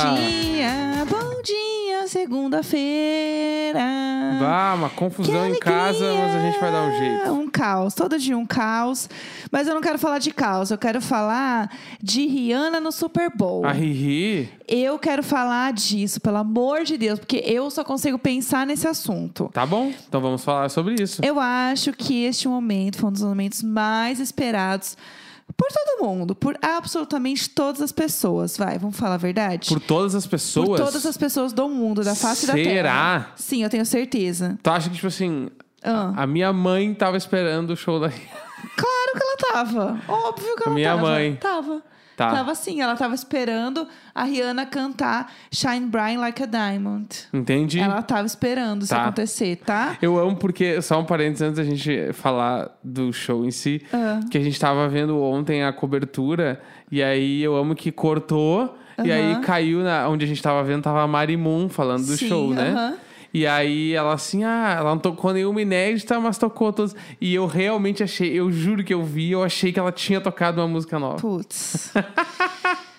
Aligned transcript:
dia! 0.00 0.10
Bom 0.10 0.16
dia! 0.54 1.04
Bom 1.10 1.42
dia, 1.42 2.08
segunda-feira! 2.08 3.80
Vá, 4.38 4.74
uma 4.74 4.88
confusão 4.90 5.46
em 5.46 5.58
casa, 5.58 6.14
mas 6.14 6.34
a 6.34 6.40
gente 6.40 6.58
vai 6.58 6.72
dar 6.72 6.82
um 6.82 6.98
jeito. 6.98 7.30
Um 7.32 7.48
caos, 7.48 7.94
todo 7.94 8.18
dia 8.18 8.36
um 8.36 8.46
caos. 8.46 9.08
Mas 9.50 9.68
eu 9.68 9.74
não 9.74 9.80
quero 9.82 9.98
falar 9.98 10.18
de 10.18 10.30
caos, 10.30 10.70
eu 10.70 10.78
quero 10.78 11.00
falar 11.00 11.70
de 12.02 12.26
Rihanna 12.26 12.80
no 12.80 12.90
Super 12.92 13.30
Bowl. 13.34 13.66
A 13.66 13.72
Riri, 13.72 14.50
Eu 14.66 14.98
quero 14.98 15.22
falar 15.22 15.72
disso, 15.72 16.20
pelo 16.20 16.38
amor 16.38 16.84
de 16.84 16.96
Deus, 16.96 17.18
porque 17.18 17.42
eu 17.44 17.70
só 17.70 17.84
consigo 17.84 18.18
pensar 18.18 18.66
nesse 18.66 18.86
assunto. 18.88 19.50
tá 19.52 19.66
bom? 19.66 19.92
Então 20.08 20.20
vamos 20.20 20.42
falar 20.42 20.68
sobre 20.70 20.94
isso. 21.02 21.20
Eu 21.24 21.38
acho 21.38 21.92
que 21.92 22.24
este 22.24 22.48
momento 22.48 22.98
foi 22.98 23.10
um 23.10 23.12
dos 23.12 23.22
momentos 23.22 23.62
mais 23.62 24.18
esperados 24.20 24.96
por 25.60 25.68
todo 25.70 26.06
mundo, 26.08 26.34
por 26.34 26.56
absolutamente 26.62 27.50
todas 27.50 27.82
as 27.82 27.92
pessoas. 27.92 28.56
Vai, 28.56 28.78
vamos 28.78 28.96
falar 28.96 29.16
a 29.16 29.18
verdade? 29.18 29.68
Por 29.68 29.78
todas 29.78 30.14
as 30.14 30.24
Por 30.24 30.30
pessoas. 30.30 30.80
todas 30.80 31.04
as 31.04 31.16
pessoas 31.18 31.52
do 31.52 31.68
mundo, 31.68 32.02
da 32.02 32.14
face 32.14 32.46
da 32.46 32.54
Será? 32.54 32.64
Terra. 32.64 33.32
Sim, 33.36 33.62
eu 33.62 33.68
tenho 33.68 33.84
certeza. 33.84 34.58
Tu 34.62 34.70
acha 34.70 34.88
que, 34.88 34.94
tipo 34.94 35.08
assim, 35.08 35.50
Ah. 35.82 36.14
a 36.16 36.26
minha 36.26 36.50
mãe 36.52 36.94
tava 36.94 37.16
esperando 37.18 37.70
o 37.70 37.76
show 37.76 38.00
da? 38.00 38.08
Claro 38.76 39.12
que 39.14 39.22
ela 39.22 39.36
tava. 39.64 40.00
Óbvio 40.06 40.54
que 40.56 40.62
ela 40.64 40.74
Minha 40.74 40.90
tava. 40.94 41.02
mãe. 41.02 41.36
Tava. 41.36 41.82
Tá. 42.20 42.30
Tava 42.32 42.54
sim, 42.54 42.82
ela 42.82 42.94
tava 42.96 43.14
esperando 43.14 43.88
a 44.14 44.24
Rihanna 44.24 44.66
cantar 44.66 45.32
Shine 45.50 45.86
Bright 45.86 46.18
Like 46.18 46.42
a 46.42 46.46
Diamond. 46.46 47.08
Entendi. 47.32 47.80
Ela 47.80 48.02
tava 48.02 48.26
esperando 48.26 48.82
isso 48.82 48.94
Tá. 48.94 49.04
acontecer, 49.04 49.56
tá? 49.56 49.96
Eu 50.02 50.18
amo 50.18 50.36
porque, 50.36 50.82
só 50.82 51.00
um 51.00 51.04
parênteses 51.06 51.40
antes 51.40 51.56
da 51.56 51.64
gente 51.64 52.12
falar 52.12 52.68
do 52.84 53.10
show 53.10 53.42
em 53.46 53.50
si, 53.50 53.82
Ah. 53.90 54.20
que 54.30 54.36
a 54.36 54.40
gente 54.42 54.60
tava 54.60 54.86
vendo 54.86 55.18
ontem 55.18 55.64
a 55.64 55.72
cobertura, 55.72 56.60
e 56.92 57.02
aí 57.02 57.40
eu 57.42 57.56
amo 57.56 57.74
que 57.74 57.90
cortou, 57.90 58.76
e 59.02 59.10
aí 59.10 59.40
caiu 59.40 59.80
na, 59.82 60.06
onde 60.06 60.26
a 60.26 60.28
gente 60.28 60.42
tava 60.42 60.62
vendo, 60.62 60.82
tava 60.82 61.00
a 61.02 61.06
Mari 61.06 61.38
Moon 61.38 61.70
falando 61.70 62.04
do 62.04 62.16
Sim, 62.18 62.28
show, 62.28 62.50
né? 62.52 62.98
E 63.32 63.46
aí 63.46 63.92
ela 63.92 64.14
assim, 64.14 64.44
ah, 64.44 64.74
ela 64.78 64.90
não 64.90 64.98
tocou 64.98 65.32
nenhuma 65.32 65.62
inédita, 65.62 66.18
mas 66.18 66.38
tocou 66.38 66.72
todas. 66.72 66.94
E 67.20 67.34
eu 67.34 67.46
realmente 67.46 68.02
achei, 68.02 68.32
eu 68.32 68.50
juro 68.50 68.82
que 68.82 68.92
eu 68.92 69.04
vi, 69.04 69.30
eu 69.30 69.42
achei 69.42 69.72
que 69.72 69.78
ela 69.78 69.92
tinha 69.92 70.20
tocado 70.20 70.60
uma 70.60 70.68
música 70.68 70.98
nova. 70.98 71.16
Putz. 71.16 71.92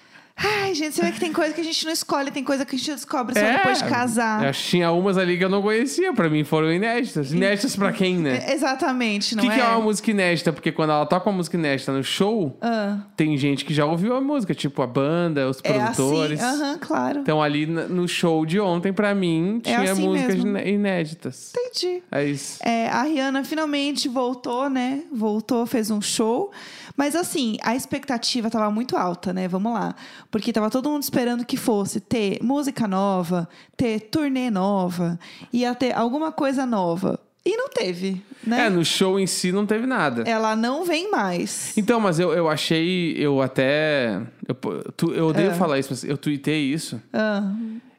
Ai, 0.43 0.73
gente, 0.73 0.95
você 0.95 1.01
vê 1.03 1.11
que 1.11 1.19
tem 1.19 1.31
coisa 1.31 1.53
que 1.53 1.61
a 1.61 1.63
gente 1.63 1.85
não 1.85 1.91
escolhe, 1.91 2.31
tem 2.31 2.43
coisa 2.43 2.65
que 2.65 2.75
a 2.75 2.77
gente 2.77 2.91
descobre 2.91 3.33
só 3.37 3.45
É, 3.45 3.57
depois 3.57 3.77
de 3.79 3.85
casar. 3.85 4.43
Eu 4.45 4.51
tinha 4.53 4.91
umas 4.91 5.17
ali 5.17 5.37
que 5.37 5.43
eu 5.45 5.49
não 5.49 5.61
conhecia, 5.61 6.13
pra 6.13 6.29
mim 6.29 6.43
foram 6.43 6.71
inéditas. 6.71 7.31
Inéditas 7.31 7.75
pra 7.75 7.91
quem, 7.91 8.17
né? 8.17 8.43
É, 8.47 8.53
Exatamente, 8.53 9.33
O 9.33 9.37
não 9.37 9.43
que, 9.43 9.49
é? 9.51 9.53
que 9.55 9.59
é 9.61 9.65
uma 9.65 9.81
música 9.81 10.09
inédita? 10.11 10.51
Porque 10.53 10.71
quando 10.71 10.91
ela 10.91 11.05
toca 11.05 11.29
uma 11.29 11.37
música 11.37 11.57
inédita 11.57 11.91
no 11.91 12.03
show, 12.03 12.57
Ah, 12.61 12.99
tem 13.15 13.37
gente 13.37 13.65
que 13.65 13.73
já 13.73 13.85
ouviu 13.85 14.15
a 14.15 14.21
música, 14.21 14.53
tipo 14.55 14.81
a 14.81 14.87
banda, 14.87 15.49
os 15.49 15.59
é 15.63 15.73
produtores. 15.73 16.41
assim, 16.41 16.61
aham, 16.63 16.77
claro. 16.79 17.19
Então 17.19 17.41
ali 17.41 17.65
no 17.65 18.07
show 18.07 18.45
de 18.45 18.59
ontem, 18.59 18.91
pra 18.93 19.13
mim, 19.13 19.59
tinha 19.63 19.91
assim 19.91 20.07
músicas 20.07 20.35
mesmo. 20.35 20.49
iné- 20.49 20.69
inéditas. 20.69 21.53
Entendi. 21.55 22.01
É 22.11 22.23
isso. 22.25 22.57
É, 22.63 22.87
a 22.89 23.03
Rihanna 23.03 23.43
finalmente 23.43 24.07
voltou, 24.09 24.69
né? 24.69 25.03
Voltou, 25.11 25.65
fez 25.65 25.91
um 25.91 26.01
show. 26.01 26.51
Mas 26.97 27.15
assim, 27.15 27.57
a 27.63 27.75
expectativa 27.75 28.49
tava 28.49 28.69
muito 28.69 28.97
alta, 28.97 29.31
né? 29.33 29.47
Vamos 29.47 29.73
lá. 29.73 29.95
Porque 30.31 30.53
tava 30.53 30.69
todo 30.69 30.89
mundo 30.89 31.03
esperando 31.03 31.45
que 31.45 31.57
fosse 31.57 31.99
ter 31.99 32.39
música 32.41 32.87
nova, 32.87 33.47
ter 33.75 33.99
turnê 33.99 34.49
nova, 34.49 35.19
ia 35.51 35.75
ter 35.75 35.93
alguma 35.93 36.31
coisa 36.31 36.65
nova. 36.65 37.19
E 37.45 37.57
não 37.57 37.69
teve, 37.69 38.23
né? 38.45 38.67
É, 38.67 38.69
no 38.69 38.85
show 38.85 39.19
em 39.19 39.25
si 39.27 39.51
não 39.51 39.65
teve 39.65 39.85
nada. 39.87 40.21
Ela 40.29 40.55
não 40.55 40.85
vem 40.85 41.09
mais. 41.11 41.75
Então, 41.75 41.99
mas 41.99 42.19
eu, 42.19 42.31
eu 42.33 42.47
achei, 42.47 43.13
eu 43.17 43.41
até. 43.41 44.21
Eu, 44.47 44.55
tu- 44.95 45.11
eu 45.13 45.27
odeio 45.27 45.49
É. 45.49 45.53
falar 45.55 45.79
isso, 45.79 45.89
mas 45.91 46.03
eu 46.03 46.17
tuitei 46.17 46.61
isso. 46.61 47.01
Ah, 47.11 47.51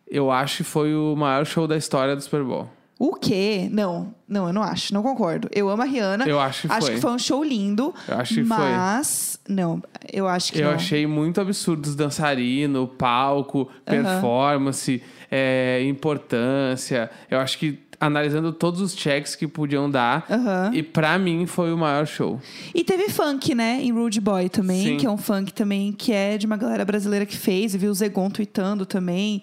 Eu 0.09 0.31
acho 0.31 0.59
que 0.59 0.65
foi 0.65 0.95
o 0.95 1.17
maior 1.17 1.45
show 1.45 1.67
da 1.67 1.77
história 1.77 2.15
do 2.15 2.23
Super 2.23 2.45
Bowl. 2.45 2.69
O 3.05 3.15
quê? 3.17 3.69
Não, 3.73 4.15
não, 4.29 4.47
eu 4.47 4.53
não 4.53 4.63
acho, 4.63 4.95
não 4.95 5.03
concordo. 5.03 5.49
Eu 5.53 5.69
amo 5.69 5.83
a 5.83 5.85
Rihanna. 5.85 6.25
Eu 6.25 6.39
acho 6.39 6.69
que 6.69 6.73
Acho 6.73 6.87
foi. 6.87 6.95
que 6.95 7.01
foi 7.01 7.11
um 7.11 7.19
show 7.19 7.43
lindo. 7.43 7.93
Eu 8.07 8.17
acho 8.17 8.35
que 8.35 8.45
foi. 8.45 8.57
mas, 8.57 9.41
não, 9.49 9.83
eu 10.13 10.29
acho 10.29 10.53
que 10.53 10.61
Eu 10.61 10.67
não. 10.69 10.75
achei 10.75 11.05
muito 11.05 11.41
absurdo 11.41 11.85
os 11.87 11.97
dançarinos, 11.97 12.89
palco, 12.97 13.69
performance, 13.85 15.03
é, 15.29 15.83
importância. 15.85 17.11
Eu 17.29 17.41
acho 17.41 17.59
que 17.59 17.79
analisando 17.99 18.53
todos 18.53 18.81
os 18.81 18.95
checks 18.97 19.35
que 19.37 19.47
podiam 19.47 19.89
dar, 19.91 20.27
e 20.73 20.83
pra 20.83 21.17
mim 21.19 21.47
foi 21.47 21.73
o 21.73 21.79
maior 21.79 22.07
show. 22.07 22.41
E 22.75 22.83
teve 22.83 23.09
funk, 23.09 23.55
né, 23.55 23.79
em 23.81 23.93
Rude 23.93 24.21
Boy 24.21 24.49
também, 24.49 24.83
Sim. 24.85 24.97
que 24.97 25.07
é 25.07 25.11
um 25.11 25.17
funk 25.17 25.53
também 25.53 25.93
que 25.93 26.13
é 26.13 26.37
de 26.37 26.45
uma 26.47 26.57
galera 26.57 26.85
brasileira 26.85 27.25
que 27.25 27.37
fez, 27.37 27.75
e 27.75 27.79
viu 27.79 27.91
o 27.93 27.95
Zegon 27.95 28.29
tweetando 28.29 28.85
também. 28.85 29.41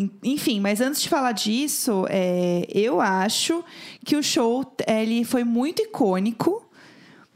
En- 0.00 0.10
Enfim, 0.24 0.60
mas 0.60 0.80
antes 0.80 1.02
de 1.02 1.08
falar 1.08 1.32
disso, 1.32 2.06
é, 2.08 2.66
eu 2.72 3.00
acho 3.00 3.62
que 4.04 4.16
o 4.16 4.22
show 4.22 4.64
ele 4.86 5.24
foi 5.24 5.44
muito 5.44 5.82
icônico. 5.82 6.66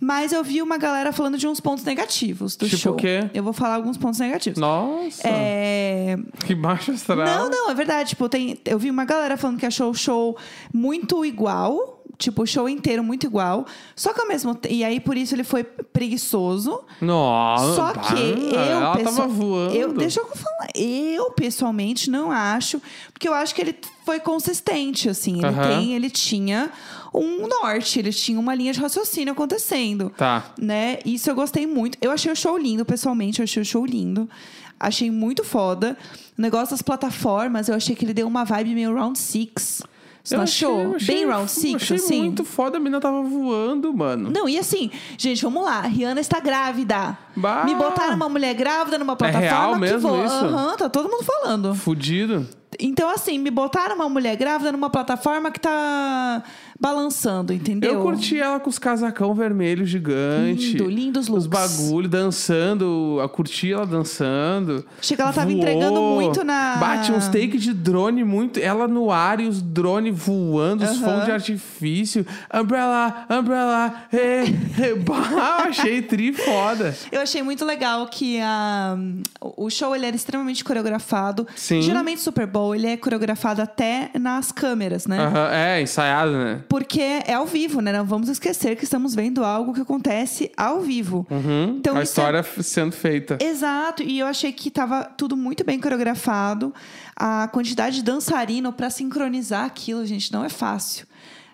Mas 0.01 0.33
eu 0.33 0.45
vi 0.45 0.61
uma 0.61 0.77
galera 0.77 1.13
falando 1.13 1.39
de 1.39 1.47
uns 1.47 1.61
pontos 1.61 1.83
negativos 1.85 2.57
do 2.57 2.67
Tipo 2.69 2.77
show. 2.83 2.93
o 2.93 2.97
quê? 2.97 3.31
Eu 3.33 3.43
vou 3.43 3.55
falar 3.55 3.77
alguns 3.77 3.97
pontos 3.97 4.21
negativos. 4.21 4.59
Nossa, 4.59 5.27
É, 5.27 6.17
que 6.45 6.55
baixo 6.55 6.91
astral. 6.93 7.25
não, 7.25 7.49
não, 7.49 7.71
é 7.71 7.75
verdade. 7.75 8.11
Tipo, 8.11 8.29
tem, 8.29 8.59
eu 8.67 8.79
vi 8.79 8.91
uma 8.91 9.07
galera 9.07 9.37
falando 9.39 9.59
que 9.59 9.65
achou 9.65 9.91
o 9.91 9.95
show 9.95 10.37
muito 10.75 11.25
igual. 11.25 11.94
Tipo, 12.17 12.43
o 12.43 12.47
show 12.47 12.69
inteiro 12.69 13.03
muito 13.03 13.27
igual. 13.27 13.67
Só 13.97 14.13
que 14.13 14.21
ao 14.21 14.29
mesmo 14.29 14.55
tempo. 14.55 14.73
E 14.75 14.85
aí, 14.85 15.01
por 15.01 15.17
isso, 15.17 15.35
ele 15.35 15.43
foi 15.45 15.65
preguiçoso. 15.65 16.81
Nossa, 17.01 17.75
Só 17.75 17.93
que 17.93 18.15
eu. 18.55 18.59
Ela 18.59 18.97
pessoal- 18.97 19.15
tava 19.17 19.29
voando. 19.29 19.75
Eu, 19.75 19.93
deixa 19.93 20.21
eu 20.21 20.27
falar. 20.27 20.69
Eu, 20.75 21.31
pessoalmente, 21.33 22.11
não 22.11 22.31
acho. 22.31 22.81
Porque 23.13 23.29
eu 23.29 23.35
acho 23.35 23.55
que 23.55 23.61
ele 23.63 23.77
foi 24.05 24.21
consistente, 24.21 25.09
assim. 25.09 25.39
Ele 25.39 25.47
Aham. 25.47 25.69
tem, 25.79 25.95
ele 25.95 26.09
tinha 26.11 26.71
um 27.13 27.47
norte, 27.49 27.99
ele 27.99 28.13
tinha 28.13 28.39
uma 28.39 28.55
linha 28.55 28.73
de 28.73 28.81
raciocínio 28.81 29.33
acontecendo 29.33 30.11
Tá. 30.17 30.45
né? 30.59 30.99
Isso 31.05 31.31
eu 31.31 31.35
gostei 31.35 31.67
muito. 31.67 31.97
Eu 32.01 32.11
achei 32.11 32.31
o 32.31 32.37
show 32.37 32.57
lindo, 32.59 32.85
pessoalmente, 32.85 33.41
eu 33.41 33.45
achei 33.45 33.63
o 33.63 33.65
show 33.67 33.85
lindo. 33.85 34.29
Achei 34.79 35.11
muito 35.11 35.45
foda. 35.45 35.97
O 36.37 36.43
negócio 36.43 36.71
das 36.73 36.83
plataformas, 36.83 37.69
eu 37.69 37.75
achei 37.77 37.95
que 37.95 38.05
ele 38.05 38.13
deu 38.15 38.27
uma 38.27 38.45
vibe 38.45 38.75
meio 38.75 38.95
round 38.95 39.19
six. 39.19 39.83
Você 40.25 40.35
Eu 40.35 40.39
não 40.39 40.45
achei- 40.45 40.67
achou? 40.67 40.97
achei- 40.97 41.15
Bem 41.17 41.27
round 41.27 41.51
six, 41.51 41.83
achei 41.83 41.97
assim? 41.99 42.19
muito 42.23 42.45
foda, 42.47 42.79
a 42.79 42.81
menina 42.81 42.99
tava 42.99 43.23
voando, 43.23 43.93
mano. 43.93 44.31
Não, 44.31 44.49
e 44.49 44.59
assim, 44.59 44.91
gente, 45.19 45.43
vamos 45.43 45.63
lá. 45.63 45.81
A 45.81 45.87
Rihanna 45.87 46.19
está 46.19 46.41
grávida. 46.41 47.19
Bah! 47.37 47.65
Me 47.67 47.75
botaram 47.75 48.17
uma 48.17 48.29
mulher 48.31 48.55
grávida 48.55 48.99
numa 48.99 49.17
plataforma 49.17 49.47
real 49.51 49.75
que 49.75 49.81
mesmo 49.81 50.09
voa. 50.09 50.25
isso? 50.25 50.35
Aham, 50.35 50.77
tá 50.79 50.89
todo 50.89 51.11
mundo 51.11 51.25
falando. 51.25 51.75
Fudido. 51.75 52.49
Então, 52.81 53.09
assim, 53.11 53.39
me 53.39 53.51
botaram 53.51 53.95
uma 53.97 54.09
mulher 54.09 54.35
grávida 54.37 54.73
numa 54.73 54.89
plataforma 54.91 55.51
que 55.51 55.61
tá 55.61 56.43
balançando, 56.79 57.53
entendeu? 57.53 57.95
Eu 57.95 58.03
curti 58.03 58.39
ela 58.39 58.59
com 58.61 58.69
os 58.71 58.79
casacão 58.79 59.35
vermelho 59.35 59.85
gigante. 59.87 60.73
Lindo, 60.73 60.89
lindos 60.91 61.29
Os 61.29 61.47
looks. 61.47 61.49
bagulho, 61.79 62.09
dançando. 62.09 63.19
Eu 63.21 63.29
curti 63.29 63.73
ela 63.73 63.87
dançando. 63.87 64.85
Achei 65.01 65.17
que 65.17 65.23
ela 65.23 65.33
tava 65.33 65.47
Voou, 65.49 65.59
entregando 65.59 66.01
muito 66.01 66.45
na- 66.45 66.77
Bate 66.77 67.13
uns 67.13 67.29
take 67.29 67.59
de 67.59 67.73
drone 67.73 68.25
muito. 68.25 68.59
Ela 68.59 68.87
no 68.89 69.11
ar 69.11 69.41
e 69.41 69.47
os 69.47 69.63
drones 69.63 70.17
voando, 70.17 70.85
os 70.85 70.99
fogos 70.99 71.25
de 71.25 71.31
artifício. 71.31 72.27
Umbrella, 72.53 73.27
umbrella. 73.31 73.95
Hey, 74.13 74.55
hey. 74.79 74.95
Bah, 74.99 75.65
achei 75.69 76.03
tri 76.03 76.33
foda. 76.33 76.95
Eu 77.13 77.21
achei 77.21 77.43
muito 77.43 77.65
legal 77.65 78.07
que 78.07 78.39
a, 78.41 78.97
o 79.41 79.69
show 79.71 79.95
ele 79.95 80.07
era 80.07 80.17
extremamente 80.17 80.65
coreografado. 80.65 81.47
Sim. 81.57 81.83
Geralmente 81.83 82.19
o 82.19 82.23
Super 82.23 82.47
Bowl 82.47 82.75
ele 82.75 82.87
é 82.87 82.97
coreografado 82.97 83.61
até 83.63 84.11
nas 84.19 84.51
câmeras, 84.53 85.07
né? 85.07 85.19
É, 85.53 85.81
ensaiado, 85.83 86.33
né? 86.33 86.61
Porque 86.75 87.01
é 87.01 87.35
ao 87.35 87.47
vivo, 87.47 87.81
né? 87.81 87.93
Não 87.93 88.05
vamos 88.05 88.29
esquecer 88.29 88.75
que 88.75 88.83
estamos 88.83 89.15
vendo 89.15 89.45
algo 89.45 89.73
que 89.73 89.81
acontece 89.81 90.51
ao 90.57 90.81
vivo. 90.81 91.25
Uhum. 91.31 91.77
Então, 91.79 91.97
a 91.97 92.01
é- 92.01 92.03
história 92.03 92.39
f- 92.43 92.65
sendo 92.65 92.91
feita. 92.91 93.39
Exato, 93.41 94.03
e 94.03 94.19
eu 94.19 94.27
achei 94.27 94.51
que 94.53 94.73
tava 94.73 95.05
tudo 95.05 95.37
muito 95.37 95.63
bem 95.63 95.79
coreografado. 95.79 96.75
A 97.15 97.47
quantidade 97.47 97.95
de 97.97 98.03
dançarino 98.03 98.73
para 98.73 98.91
sincronizar 98.91 99.65
aquilo, 99.65 100.05
gente, 100.05 100.33
não 100.33 100.45
é 100.45 100.49
fácil. 100.49 101.07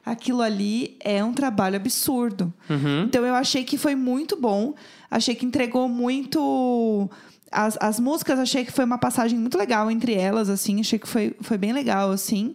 Aquilo 0.06 0.40
ali 0.40 0.96
é 1.00 1.22
um 1.22 1.34
trabalho 1.34 1.76
absurdo. 1.76 2.50
Uhum. 2.70 3.02
Então 3.02 3.22
eu 3.26 3.34
achei 3.34 3.62
que 3.62 3.76
foi 3.76 3.94
muito 3.94 4.40
bom. 4.40 4.74
Achei 5.10 5.34
que 5.34 5.44
entregou 5.44 5.86
muito. 5.86 7.10
As, 7.52 7.76
as 7.78 8.00
músicas, 8.00 8.38
achei 8.38 8.64
que 8.64 8.72
foi 8.72 8.86
uma 8.86 8.96
passagem 8.96 9.38
muito 9.38 9.58
legal 9.58 9.90
entre 9.90 10.14
elas, 10.14 10.48
assim. 10.48 10.80
Achei 10.80 10.98
que 10.98 11.06
foi, 11.06 11.36
foi 11.42 11.58
bem 11.58 11.74
legal, 11.74 12.10
assim. 12.10 12.54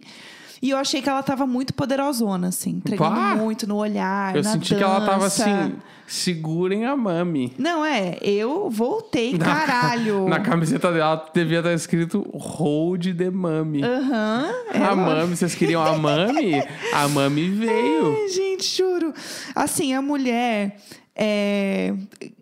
E 0.62 0.70
eu 0.70 0.78
achei 0.78 1.02
que 1.02 1.08
ela 1.08 1.22
tava 1.22 1.46
muito 1.46 1.74
poderosona, 1.74 2.48
assim. 2.48 2.70
Entregando 2.70 3.14
Pá! 3.14 3.34
muito 3.34 3.66
no 3.66 3.76
olhar, 3.76 4.34
Eu 4.34 4.42
na 4.42 4.52
senti 4.52 4.74
que 4.74 4.82
ela 4.82 5.00
tava 5.04 5.24
dança. 5.24 5.44
assim, 5.44 5.74
segurem 6.06 6.86
a 6.86 6.96
mami. 6.96 7.52
Não, 7.58 7.84
é. 7.84 8.16
Eu 8.22 8.70
voltei, 8.70 9.36
caralho. 9.36 10.26
Na 10.30 10.40
camiseta 10.40 10.92
dela 10.92 11.28
devia 11.34 11.58
estar 11.58 11.72
escrito 11.74 12.24
Hold 12.32 13.14
the 13.16 13.30
Mami. 13.30 13.82
Aham. 13.82 14.50
A 14.72 14.76
ela- 14.76 14.96
Mami, 14.96 15.36
vocês 15.36 15.54
queriam 15.54 15.84
a 15.84 15.96
Mami? 15.98 16.54
A 16.94 17.08
Mami 17.08 17.50
veio. 17.50 18.16
Ai, 18.16 18.28
gente, 18.32 18.64
juro. 18.76 19.12
Assim, 19.54 19.92
a 19.94 20.00
mulher. 20.00 20.76
é, 21.18 21.94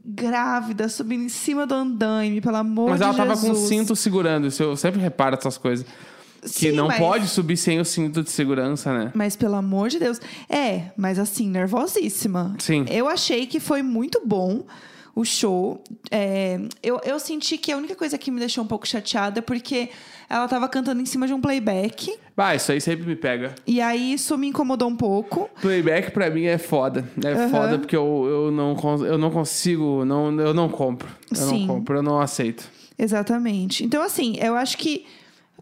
grávida, 0.04 0.88
subindo 0.88 1.24
em 1.24 1.28
cima 1.28 1.66
do 1.66 1.74
andaime, 1.74 2.40
pelo 2.40 2.56
amor 2.56 2.90
Mas 2.90 2.98
de 2.98 3.04
ela 3.04 3.12
Jesus. 3.12 3.28
tava 3.40 3.40
com 3.40 3.52
o 3.52 3.66
cinto 3.68 3.96
segurando. 3.96 4.46
Isso 4.46 4.62
eu 4.62 4.76
sempre 4.76 5.00
reparo 5.00 5.36
essas 5.36 5.56
coisas. 5.56 5.86
Que 6.44 6.70
Sim, 6.70 6.72
não 6.72 6.88
mas- 6.88 6.98
pode 6.98 7.26
subir 7.28 7.56
sem 7.56 7.80
o 7.80 7.84
cinto 7.84 8.22
de 8.22 8.30
segurança, 8.30 8.92
né? 8.96 9.10
Mas 9.14 9.34
pelo 9.34 9.54
amor 9.54 9.88
de 9.88 9.98
Deus. 9.98 10.20
É, 10.48 10.90
mas 10.96 11.18
assim, 11.18 11.48
nervosíssima. 11.48 12.54
Sim. 12.58 12.84
Eu 12.90 13.08
achei 13.08 13.46
que 13.46 13.58
foi 13.58 13.82
muito 13.82 14.20
bom 14.26 14.62
o 15.16 15.24
show. 15.24 15.82
É, 16.10 16.60
eu, 16.82 17.00
eu 17.04 17.18
senti 17.18 17.56
que 17.56 17.70
a 17.72 17.76
única 17.76 17.94
coisa 17.94 18.18
que 18.18 18.30
me 18.30 18.38
deixou 18.40 18.62
um 18.62 18.66
pouco 18.66 18.86
chateada 18.86 19.38
é 19.38 19.42
porque 19.42 19.88
ela 20.28 20.46
tava 20.48 20.68
cantando 20.68 21.00
em 21.00 21.06
cima 21.06 21.26
de 21.26 21.32
um 21.32 21.40
playback. 21.40 22.12
Bah, 22.36 22.54
isso 22.54 22.72
aí 22.72 22.80
sempre 22.80 23.06
me 23.06 23.14
pega. 23.14 23.54
E 23.66 23.80
aí 23.80 24.12
isso 24.12 24.36
me 24.36 24.48
incomodou 24.48 24.88
um 24.88 24.96
pouco. 24.96 25.48
Playback 25.62 26.10
pra 26.10 26.28
mim 26.30 26.44
é 26.44 26.58
foda. 26.58 27.08
É 27.24 27.32
Aham. 27.32 27.48
foda 27.48 27.78
porque 27.78 27.94
eu, 27.96 28.26
eu, 28.28 28.50
não, 28.50 28.74
cons- 28.74 29.02
eu 29.02 29.16
não 29.16 29.30
consigo, 29.30 30.04
não, 30.04 30.38
eu 30.40 30.52
não 30.52 30.68
compro. 30.68 31.08
Eu 31.30 31.36
Sim. 31.36 31.60
não 31.66 31.76
compro, 31.76 31.96
eu 31.98 32.02
não 32.02 32.20
aceito. 32.20 32.68
Exatamente. 32.98 33.84
Então, 33.84 34.02
assim, 34.02 34.36
eu 34.40 34.54
acho 34.56 34.76
que 34.76 35.06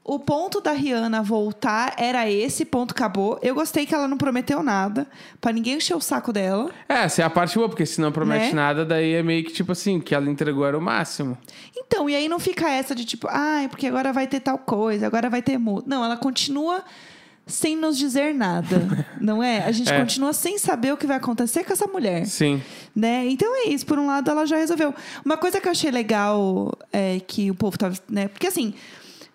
o 0.05 0.19
ponto 0.19 0.61
da 0.61 0.73
Rihanna 0.73 1.23
voltar 1.23 1.95
era 1.97 2.29
esse, 2.29 2.65
ponto 2.65 2.91
acabou. 2.91 3.39
Eu 3.43 3.55
gostei 3.55 3.87
que 3.87 3.95
ela 3.95 4.09
não 4.09 4.17
prometeu 4.19 4.63
nada, 4.63 5.07
pra 5.41 5.53
ninguém 5.53 5.77
encher 5.77 5.95
o 5.97 6.01
saco 6.01 6.33
dela. 6.33 6.71
É, 6.89 7.05
essa 7.05 7.23
é 7.23 7.25
a 7.25 7.31
parte 7.31 7.57
boa, 7.57 7.69
porque 7.69 7.87
se 7.87 8.01
não 8.01 8.11
promete 8.11 8.47
Né? 8.47 8.53
nada, 8.53 8.85
daí 8.85 9.15
é 9.15 9.23
meio 9.23 9.45
que 9.45 9.53
tipo 9.53 9.71
assim, 9.73 10.01
que 10.01 10.15
ela 10.15 10.29
entregou 10.29 10.67
era 10.67 10.77
o 10.77 10.81
máximo. 10.83 11.39
Então, 11.77 12.11
e 12.11 12.17
aí 12.17 12.29
não 12.29 12.39
fica 12.41 12.69
essa 12.69 12.95
de 12.95 13.05
tipo, 13.05 13.29
ai, 13.31 13.69
porque 13.69 13.87
agora 13.87 14.13
vai 14.13 14.27
ter 14.27 14.41
tal 14.41 14.59
coisa, 14.59 15.07
agora 15.07 15.31
vai 15.31 15.41
ter 15.43 15.57
multa. 15.59 15.89
Não, 15.89 16.05
ela 16.05 16.17
continua 16.17 16.83
sem 17.47 17.77
nos 17.77 17.97
dizer 17.99 18.35
nada, 18.35 19.07
não 19.21 19.43
é? 19.43 19.65
A 19.65 19.71
gente 19.73 19.93
É. 19.93 19.99
continua 20.01 20.33
sem 20.33 20.59
saber 20.59 20.93
o 20.93 20.97
que 20.97 21.07
vai 21.07 21.17
acontecer 21.19 21.65
com 21.65 21.73
essa 21.73 21.87
mulher. 21.87 22.25
Sim. 22.27 22.61
né? 22.95 23.25
Então 23.29 23.49
é 23.65 23.69
isso. 23.69 23.87
Por 23.87 23.99
um 23.99 24.07
lado, 24.07 24.31
ela 24.31 24.47
já 24.47 24.57
resolveu. 24.57 24.93
Uma 25.25 25.37
coisa 25.37 25.61
que 25.61 25.67
eu 25.69 25.73
achei 25.73 25.91
legal 25.91 26.73
é 26.93 27.21
que 27.27 27.51
o 27.51 27.55
povo 27.55 27.77
tava, 27.79 27.97
né? 28.09 28.27
Porque 28.29 28.47
assim, 28.47 28.75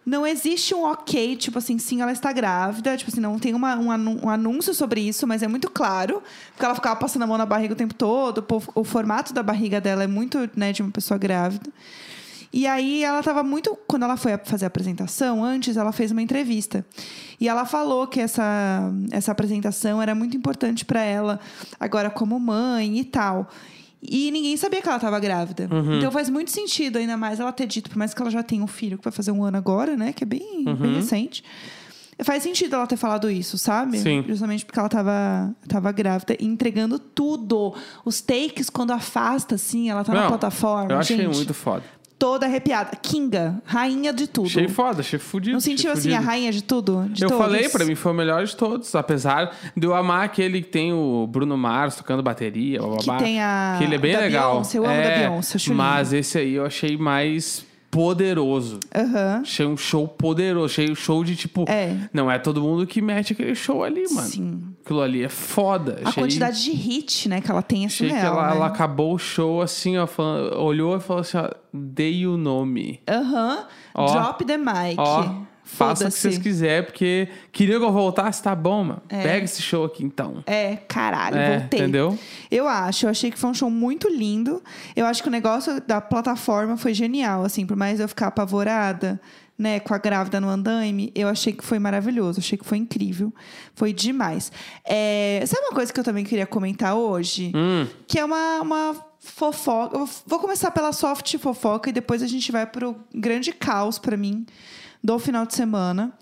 não 0.08 0.26
existe 0.26 0.74
um 0.74 0.86
ok, 0.86 1.36
tipo 1.36 1.58
assim, 1.58 1.78
sim, 1.78 2.02
ela 2.02 2.14
está 2.14 2.32
grávida. 2.32 2.96
Tipo 2.96 3.12
assim, 3.12 3.20
não 3.20 3.38
tem 3.38 3.54
uma, 3.54 3.76
um, 3.76 4.30
anúncio 4.30 4.74
sobre 4.74 5.02
isso, 5.02 5.28
mas 5.28 5.44
é 5.44 5.50
muito 5.50 5.70
claro. 5.70 6.24
Porque 6.54 6.64
ela 6.64 6.74
ficava 6.74 6.96
passando 6.96 7.24
a 7.24 7.28
mão 7.28 7.38
na 7.38 7.46
barriga 7.46 7.74
o 7.74 7.78
tempo 7.78 7.94
todo. 7.94 8.42
O, 8.74 8.86
formato 8.86 9.34
da 9.34 9.44
barriga 9.44 9.82
dela 9.82 10.06
é 10.06 10.08
muito, 10.08 10.50
né, 10.56 10.72
de 10.72 10.82
uma 10.82 10.92
pessoa 10.92 11.18
grávida. 11.18 11.70
E 12.54 12.66
aí 12.66 13.04
ela 13.04 13.22
tava 13.22 13.44
muito. 13.44 13.78
Quando 13.86 14.04
ela 14.04 14.16
foi 14.16 14.38
fazer 14.46 14.64
a 14.64 14.68
apresentação, 14.68 15.44
antes 15.44 15.76
ela 15.76 15.92
fez 15.92 16.10
uma 16.10 16.22
entrevista. 16.22 16.86
E 17.38 17.50
ela 17.50 17.66
falou 17.66 18.08
que 18.08 18.22
essa, 18.22 18.90
essa 19.12 19.34
apresentação 19.34 20.02
era 20.02 20.16
muito 20.16 20.38
importante 20.38 20.86
para 20.86 21.02
ela, 21.02 21.38
agora 21.78 22.10
como 22.10 22.40
mãe 22.40 22.98
e 22.98 23.04
tal. 23.04 23.50
E 24.10 24.32
ninguém 24.32 24.56
sabia 24.56 24.82
que 24.82 24.88
ela 24.88 24.98
estava 24.98 25.20
grávida. 25.20 25.70
Então 25.98 26.12
faz 26.12 26.30
muito 26.30 26.52
sentido, 26.52 26.98
ainda 26.98 27.18
mais 27.18 27.40
ela 27.40 27.52
ter 27.52 27.68
dito, 27.68 27.90
por 27.90 27.98
mais 27.98 28.14
que 28.14 28.22
ela 28.22 28.32
já 28.32 28.42
tenha 28.42 28.64
um 28.64 28.68
filho 28.68 28.98
que 28.98 29.04
vai 29.04 29.12
fazer 29.12 29.32
um 29.32 29.44
ano 29.44 29.58
agora, 29.58 29.98
né? 29.98 30.14
Que 30.14 30.24
é 30.24 30.28
bem, 30.28 30.64
bem 30.64 30.96
recente. 30.96 31.44
Faz 32.24 32.42
sentido 32.42 32.76
ela 32.76 32.88
ter 32.88 32.98
falado 32.98 33.30
isso, 33.30 33.60
sabe? 33.60 34.00
Sim. 34.00 34.24
Justamente 34.28 34.66
porque 34.66 34.80
ela 34.80 34.90
tava, 34.90 35.56
tava 35.68 35.92
grávida 35.92 36.36
e 36.40 36.46
entregando 36.46 36.98
tudo. 36.98 37.76
Os 38.04 38.22
takes, 38.22 38.72
quando 38.72 38.90
afasta, 38.92 39.54
assim, 39.54 39.90
ela 39.90 40.04
tá 40.04 40.14
na 40.14 40.22
Não, 40.22 40.28
plataforma. 40.30 40.92
Eu 40.92 40.98
achei 40.98 41.16
gente, 41.16 41.36
muito 41.36 41.54
foda. 41.54 41.84
Toda 42.20 42.48
arrepiada. 42.48 42.96
Kinga, 43.00 43.62
rainha 43.64 44.12
de 44.12 44.26
tudo. 44.26 44.48
Achei 44.48 44.68
foda, 44.68 45.02
achei 45.02 45.20
fudido. 45.20 45.54
Não 45.54 45.60
sentiu 45.60 45.92
assim 45.92 46.10
a 46.10 46.16
fudido. 46.16 46.26
rainha 46.26 46.52
de 46.52 46.64
tudo? 46.64 47.06
De 47.10 47.24
eu 47.24 47.30
todos? 47.30 47.46
falei, 47.46 47.70
pra 47.70 47.86
mim 47.86 47.94
foi 47.94 48.12
o 48.12 48.16
melhor 48.16 48.44
de 48.44 48.56
todos. 48.56 48.96
Apesar 48.96 49.56
de 49.76 49.86
eu 49.86 49.94
amar 49.94 50.26
aquele 50.26 50.62
que 50.64 50.68
tem 50.70 50.92
o 50.92 51.28
Bruno 51.28 51.56
Mars 51.56 51.96
tocando 51.96 52.24
bateria, 52.24 52.80
blá, 52.82 52.98
blá, 53.06 53.18
Que 53.18 53.24
tem 53.24 53.40
a- 53.40 53.76
Que 53.78 53.84
ele 53.84 53.94
é 53.94 53.98
bem 54.00 54.14
da 54.14 54.20
legal. 54.22 54.52
Beyoncé, 54.54 54.78
eu 54.80 54.86
amo 54.86 54.96
da 54.96 55.00
é, 55.04 55.20
Beyoncé, 55.28 55.58
acho 55.58 55.70
lindo. 55.70 55.78
Mas 55.78 56.12
esse 56.12 56.38
aí 56.40 56.54
eu 56.56 56.66
achei 56.66 56.98
mais 56.98 57.64
poderoso. 57.90 58.80
Aham. 58.94 59.40
Achei 59.42 59.66
um 59.66 59.78
show 59.78 60.08
poderoso. 60.08 60.66
Achei 60.66 60.92
um 60.92 60.96
show 60.96 61.24
de 61.24 61.36
tipo. 61.36 61.66
É. 61.68 61.96
Não 62.14 62.30
é 62.30 62.38
todo 62.40 62.62
mundo 62.62 62.86
que 62.86 63.02
mete 63.02 63.34
aquele 63.34 63.56
show 63.56 63.84
ali, 63.84 64.04
mano. 64.14 64.28
Sim. 64.28 64.64
Aquilo 64.84 65.02
ali 65.02 65.24
é 65.24 65.30
foda. 65.30 66.00
A 66.04 66.10
achei, 66.10 66.24
quantidade 66.24 66.64
de 66.64 66.72
hit, 66.72 67.28
né, 67.28 67.42
que 67.42 67.52
ela 67.52 67.62
tem 67.62 67.84
é 67.84 67.88
Achei 67.88 68.10
que 68.10 68.16
ela, 68.16 68.48
né? 68.50 68.56
ela 68.56 68.68
acabou 68.68 69.14
o 69.14 69.18
show 69.18 69.62
assim, 69.62 69.98
ó, 69.98 70.08
falando- 70.08 70.58
olhou 70.60 70.96
e 70.96 71.00
falou 71.00 71.22
assim: 71.22 71.38
ó, 71.38 71.50
dei 71.74 72.26
o 72.26 72.38
nome. 72.38 73.02
Aham. 73.10 73.66
Ó. 73.94 74.12
Drop 74.14 74.46
the 74.46 74.58
mic. 74.58 74.96
Ó, 74.98 75.30
faça 75.68 76.06
o 76.06 76.08
que 76.08 76.14
vocês 76.18 76.38
quiserem, 76.38 76.84
porque 76.86 77.28
queria 77.52 77.78
que 77.78 77.84
eu 77.86 77.92
voltasse, 77.92 78.42
tá 78.42 78.56
bom, 78.56 78.84
mano. 78.84 79.02
É. 79.10 79.22
Pega 79.22 79.46
esse 79.46 79.62
show 79.62 79.86
aqui 79.86 80.04
então. 80.04 80.44
É, 80.46 80.78
caralho, 80.88 81.38
É, 81.38 81.60
voltei. 81.60 81.80
entendeu? 81.80 82.18
Eu 82.50 82.68
acho, 82.68 83.06
eu 83.06 83.10
achei 83.10 83.30
que 83.30 83.38
foi 83.38 83.50
um 83.50 83.54
show 83.54 83.70
muito 83.70 84.10
lindo. 84.10 84.64
Eu 84.96 85.06
acho 85.06 85.22
que 85.22 85.28
o 85.28 85.32
negócio 85.32 85.80
da 85.82 86.00
plataforma 86.02 86.78
foi 86.78 86.94
genial, 86.94 87.44
assim, 87.44 87.66
por 87.66 87.76
mais 87.76 88.00
eu 88.00 88.08
ficar 88.08 88.28
apavorada, 88.28 89.20
né, 89.60 89.80
com 89.80 89.94
a 89.94 89.98
grávida 89.98 90.40
no 90.40 90.48
andaime, 90.50 91.12
eu 91.16 91.28
achei 91.28 91.52
que 91.52 91.66
foi 91.66 91.80
maravilhoso, 91.80 92.40
achei 92.40 92.58
que 92.58 92.64
foi 92.66 92.78
incrível, 92.78 93.34
foi 93.74 93.92
demais. 93.92 94.52
É, 94.86 95.44
sabe 95.48 95.64
uma 95.66 95.74
coisa 95.74 95.92
que 95.92 96.00
eu 96.00 96.04
também 96.04 96.24
queria 96.24 96.46
comentar 96.46 96.94
hoje? 96.96 97.52
Hum, 97.56 97.88
Que 98.08 98.20
é 98.20 98.26
uma, 98.26 98.62
uma 98.62 98.96
fofoca. 99.20 99.98
Eu 99.98 100.08
vou 100.28 100.38
começar 100.40 100.70
pela 100.72 100.94
soft 100.94 101.36
fofoca 101.40 101.90
e 101.90 101.94
depois 101.94 102.22
a 102.22 102.28
gente 102.28 102.52
vai 102.52 102.66
pro 102.68 102.96
grande 103.14 103.52
caos 103.52 103.98
pra 103.98 104.16
mim 104.16 104.46
do 105.04 105.18
final 105.20 105.46
de 105.46 105.56
semana. 105.56 106.14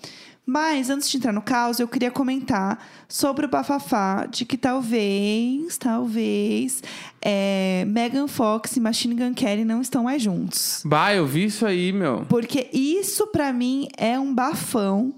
Mas 0.46 0.92
antes 0.92 1.10
de 1.10 1.18
entrar 1.18 1.34
no 1.34 1.42
caos, 1.42 1.80
eu 1.80 1.88
queria 1.88 2.12
comentar 2.12 2.78
sobre 3.10 3.48
o 3.48 3.50
bafafá 3.50 4.28
de 4.28 4.46
que 4.46 4.58
talvez, 4.58 5.76
talvez, 5.78 6.84
é, 7.20 7.84
Megan 7.88 8.28
Fox 8.28 8.78
e 8.78 8.80
Machine 8.80 9.16
Gun 9.16 9.34
Kelly 9.34 9.66
não 9.66 9.82
estão 9.82 10.04
mais 10.04 10.22
juntos. 10.22 10.84
Bah, 10.86 11.16
eu 11.16 11.26
vi 11.26 11.46
isso 11.46 11.66
aí, 11.66 11.92
meu. 11.92 12.26
Porque 12.30 12.70
isso 12.72 13.26
pra 13.28 13.52
mim 13.52 13.88
é 13.98 14.20
um 14.20 14.34
bafão. 14.34 15.16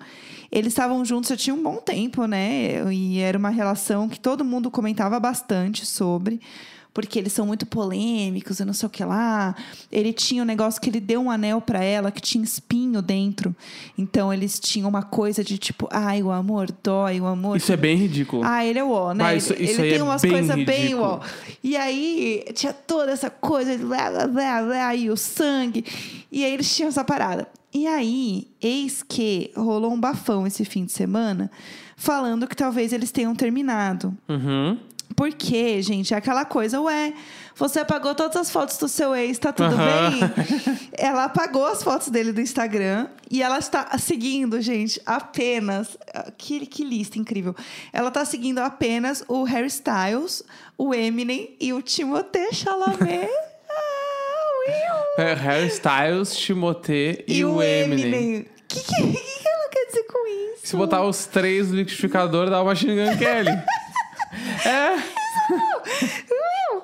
Eles 0.50 0.72
estavam 0.72 1.04
juntos 1.04 1.30
já 1.30 1.36
tinha 1.36 1.54
um 1.54 1.62
bom 1.62 1.76
tempo, 1.76 2.26
né? 2.26 2.94
E 2.94 3.20
era 3.20 3.38
uma 3.38 3.50
relação 3.50 4.08
que 4.08 4.18
todo 4.18 4.46
mundo 4.46 4.72
comentava 4.72 5.20
bastante 5.20 5.86
sobre. 5.86 6.40
Porque 6.98 7.20
eles 7.20 7.32
são 7.32 7.46
muito 7.46 7.64
polêmicos 7.68 8.60
e 8.60 8.66
não 8.66 8.74
sei 8.74 8.88
o 8.88 8.90
que 8.90 9.06
lá. 9.06 9.56
Ele 9.92 10.12
tinha 10.12 10.42
um 10.42 10.46
negócio 10.48 10.82
que 10.82 10.90
ele 10.90 11.00
deu 11.00 11.22
um 11.22 11.30
anel 11.30 11.62
pra 11.62 11.84
ela 11.84 12.10
que 12.10 12.20
tinha 12.20 12.44
espinho 12.44 13.04
dentro. 13.04 13.56
Então 13.96 14.34
eles 14.34 14.60
tinham 14.60 14.90
uma 14.90 15.04
coisa 15.04 15.44
de 15.44 15.60
tipo, 15.60 15.88
ai, 15.92 16.24
o 16.24 16.32
amor 16.32 16.72
dói, 16.84 17.22
o 17.22 17.28
amor. 17.28 17.56
Isso 17.56 17.72
é 17.72 17.78
bem 17.78 17.96
ridículo. 17.96 18.42
Ah, 18.44 18.66
ele 18.66 18.80
é 18.80 18.84
o 18.84 18.90
ó, 18.90 19.14
né? 19.14 19.24
Mas 19.26 19.44
isso- 19.44 19.54
ele 19.54 19.64
isso 19.66 19.82
ele 19.82 19.90
tem 19.92 20.00
é 20.00 20.04
umas 20.04 20.24
coisas 20.24 20.56
bem 20.66 20.96
ó. 20.96 21.20
E 21.64 21.78
aí 21.78 22.44
tinha 22.56 22.74
toda 22.74 23.12
essa 23.12 23.30
coisa 23.30 23.78
blá, 23.78 24.10
blá, 24.28 24.64
blá, 24.64 24.96
e 24.96 25.12
o 25.12 25.16
sangue. 25.16 25.86
E 26.32 26.44
aí 26.44 26.52
eles 26.52 26.76
tinham 26.76 26.90
essa 26.90 27.04
parada. 27.04 27.48
E 27.72 27.86
aí, 27.86 28.48
eis 28.60 29.04
que 29.08 29.52
rolou 29.56 29.94
um 29.94 30.00
bafão 30.00 30.48
esse 30.48 30.66
fim 30.66 30.84
de 30.86 30.92
semana, 30.94 31.52
falando 31.96 32.48
que 32.48 32.56
talvez 32.56 32.92
eles 32.92 33.12
tenham 33.12 33.36
terminado. 33.36 34.18
Uhum. 34.28 34.80
Porque, 35.16 35.82
gente, 35.82 36.14
é 36.14 36.18
aquela 36.18 36.46
coisa, 36.46 36.80
ué, 36.82 37.14
você 37.56 37.80
apagou 37.80 38.14
todas 38.14 38.36
as 38.36 38.52
fotos 38.52 38.78
do 38.78 38.88
seu 38.88 39.16
ex, 39.16 39.40
tá 39.40 39.52
tudo 39.52 39.74
Aham. 39.74 40.12
bem? 40.12 40.20
ela 40.94 41.24
apagou 41.24 41.66
as 41.66 41.82
fotos 41.82 42.10
dele 42.10 42.32
do 42.32 42.40
Instagram 42.40 43.08
e 43.32 43.42
ela 43.42 43.58
está 43.58 43.98
seguindo, 43.98 44.62
gente, 44.62 45.02
apenas. 45.06 45.98
Que, 46.38 46.66
que 46.66 46.84
lista 46.84 47.18
incrível. 47.18 47.56
Ela 47.92 48.12
tá 48.12 48.24
seguindo 48.26 48.60
apenas 48.60 49.24
o 49.28 49.44
Harry 49.44 49.68
Styles, 49.68 50.44
o 50.78 50.94
Eminem 50.94 51.56
e 51.60 51.74
o 51.74 51.82
Timothée 51.82 52.54
Chalamet. 52.54 53.28
ah, 53.70 55.18
Will! 55.18 55.26
É, 55.26 55.34
Harry 55.34 55.68
Styles, 55.68 56.36
Timothée 56.36 57.26
e, 57.28 57.40
E, 57.40 57.46
o 57.46 57.62
Eminem. 57.62 58.42
O 58.42 58.46
que, 58.68 58.82
que, 58.82 58.96
que 58.96 59.12
que 59.12 59.48
ela 59.48 59.70
quer 59.70 59.86
dizer 59.88 60.04
com 60.04 60.28
isso? 60.28 60.68
Se 60.68 60.76
botar 60.76 61.02
os 61.04 61.26
três 61.26 61.70
no 61.70 61.76
liquidificador, 61.78 62.50
dá 62.50 62.58
uma 62.58 62.66
Machine 62.66 62.96
Gun 62.96 63.18
Kelly. 63.18 63.58
É, 64.66 64.96
Will! 65.50 66.84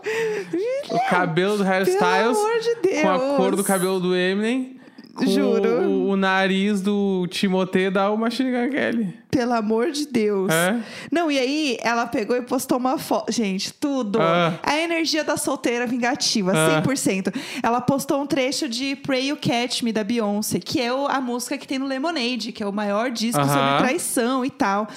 o 0.92 1.10
cabelo 1.10 1.58
do 1.58 1.64
Harry 1.64 1.90
Styles 1.90 2.38
de 2.82 3.02
com 3.02 3.10
a 3.10 3.20
cor 3.38 3.56
do 3.56 3.64
cabelo 3.64 4.00
do 4.00 4.16
Eminem. 4.16 4.80
Juro. 5.22 5.90
O, 5.90 6.10
o 6.10 6.16
nariz 6.16 6.82
do 6.82 7.28
Timothée 7.28 7.92
dá 7.92 8.10
o 8.10 8.18
Machine 8.18 8.52
Gun 8.52 8.70
Kelly. 8.72 9.23
Pelo 9.34 9.54
amor 9.54 9.92
de 9.92 10.06
Deus. 10.06 10.52
É? 10.52 10.80
Não, 11.12 11.32
e 11.32 11.40
aí 11.40 11.78
ela 11.82 12.06
pegou 12.06 12.36
e 12.38 12.42
postou 12.44 12.78
uma 12.78 12.98
foto. 12.98 13.32
Gente, 13.32 13.74
tudo. 13.74 14.22
Ah. 14.22 14.60
A 14.62 14.78
energia 14.78 15.24
da 15.24 15.36
solteira 15.38 15.88
vingativa, 15.88 16.52
Ah. 16.54 16.82
100%. 16.82 17.34
Ela 17.64 17.82
postou 17.82 18.22
um 18.22 18.28
trecho 18.28 18.70
de 18.70 18.96
Pray 18.96 19.30
You 19.30 19.38
Catch 19.38 19.82
Me 19.82 19.92
da 19.92 20.04
Beyoncé, 20.04 20.60
que 20.60 20.80
é 20.80 20.90
a 20.90 21.20
música 21.20 21.58
que 21.58 21.68
tem 21.68 21.80
no 21.80 21.86
Lemonade, 21.88 22.52
que 22.52 22.62
é 22.62 22.68
o 22.68 22.72
maior 22.72 23.10
disco 23.10 23.42
Aham. 23.42 23.48
sobre 23.52 23.78
traição 23.88 24.46
e 24.46 24.50
tal. 24.52 24.88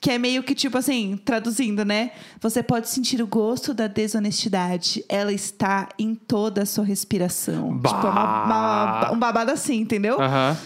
Que 0.00 0.12
é 0.12 0.18
meio 0.18 0.42
que 0.42 0.54
tipo 0.54 0.78
assim, 0.78 1.20
traduzindo, 1.24 1.84
né? 1.84 2.12
Você 2.40 2.62
pode 2.62 2.88
sentir 2.88 3.20
o 3.22 3.26
gosto 3.26 3.74
da 3.74 3.86
desonestidade. 3.86 5.04
Ela 5.08 5.32
está 5.32 5.88
em 5.98 6.14
toda 6.14 6.62
a 6.62 6.66
sua 6.66 6.84
respiração. 6.84 7.76
Bah. 7.76 7.90
Tipo, 7.90 8.06
é 8.06 8.10
uma- 8.10 8.44
uma- 8.44 9.12
um 9.12 9.18
babado 9.18 9.50
assim, 9.50 9.76
entendeu? 9.80 10.20
Aham. 10.20 10.56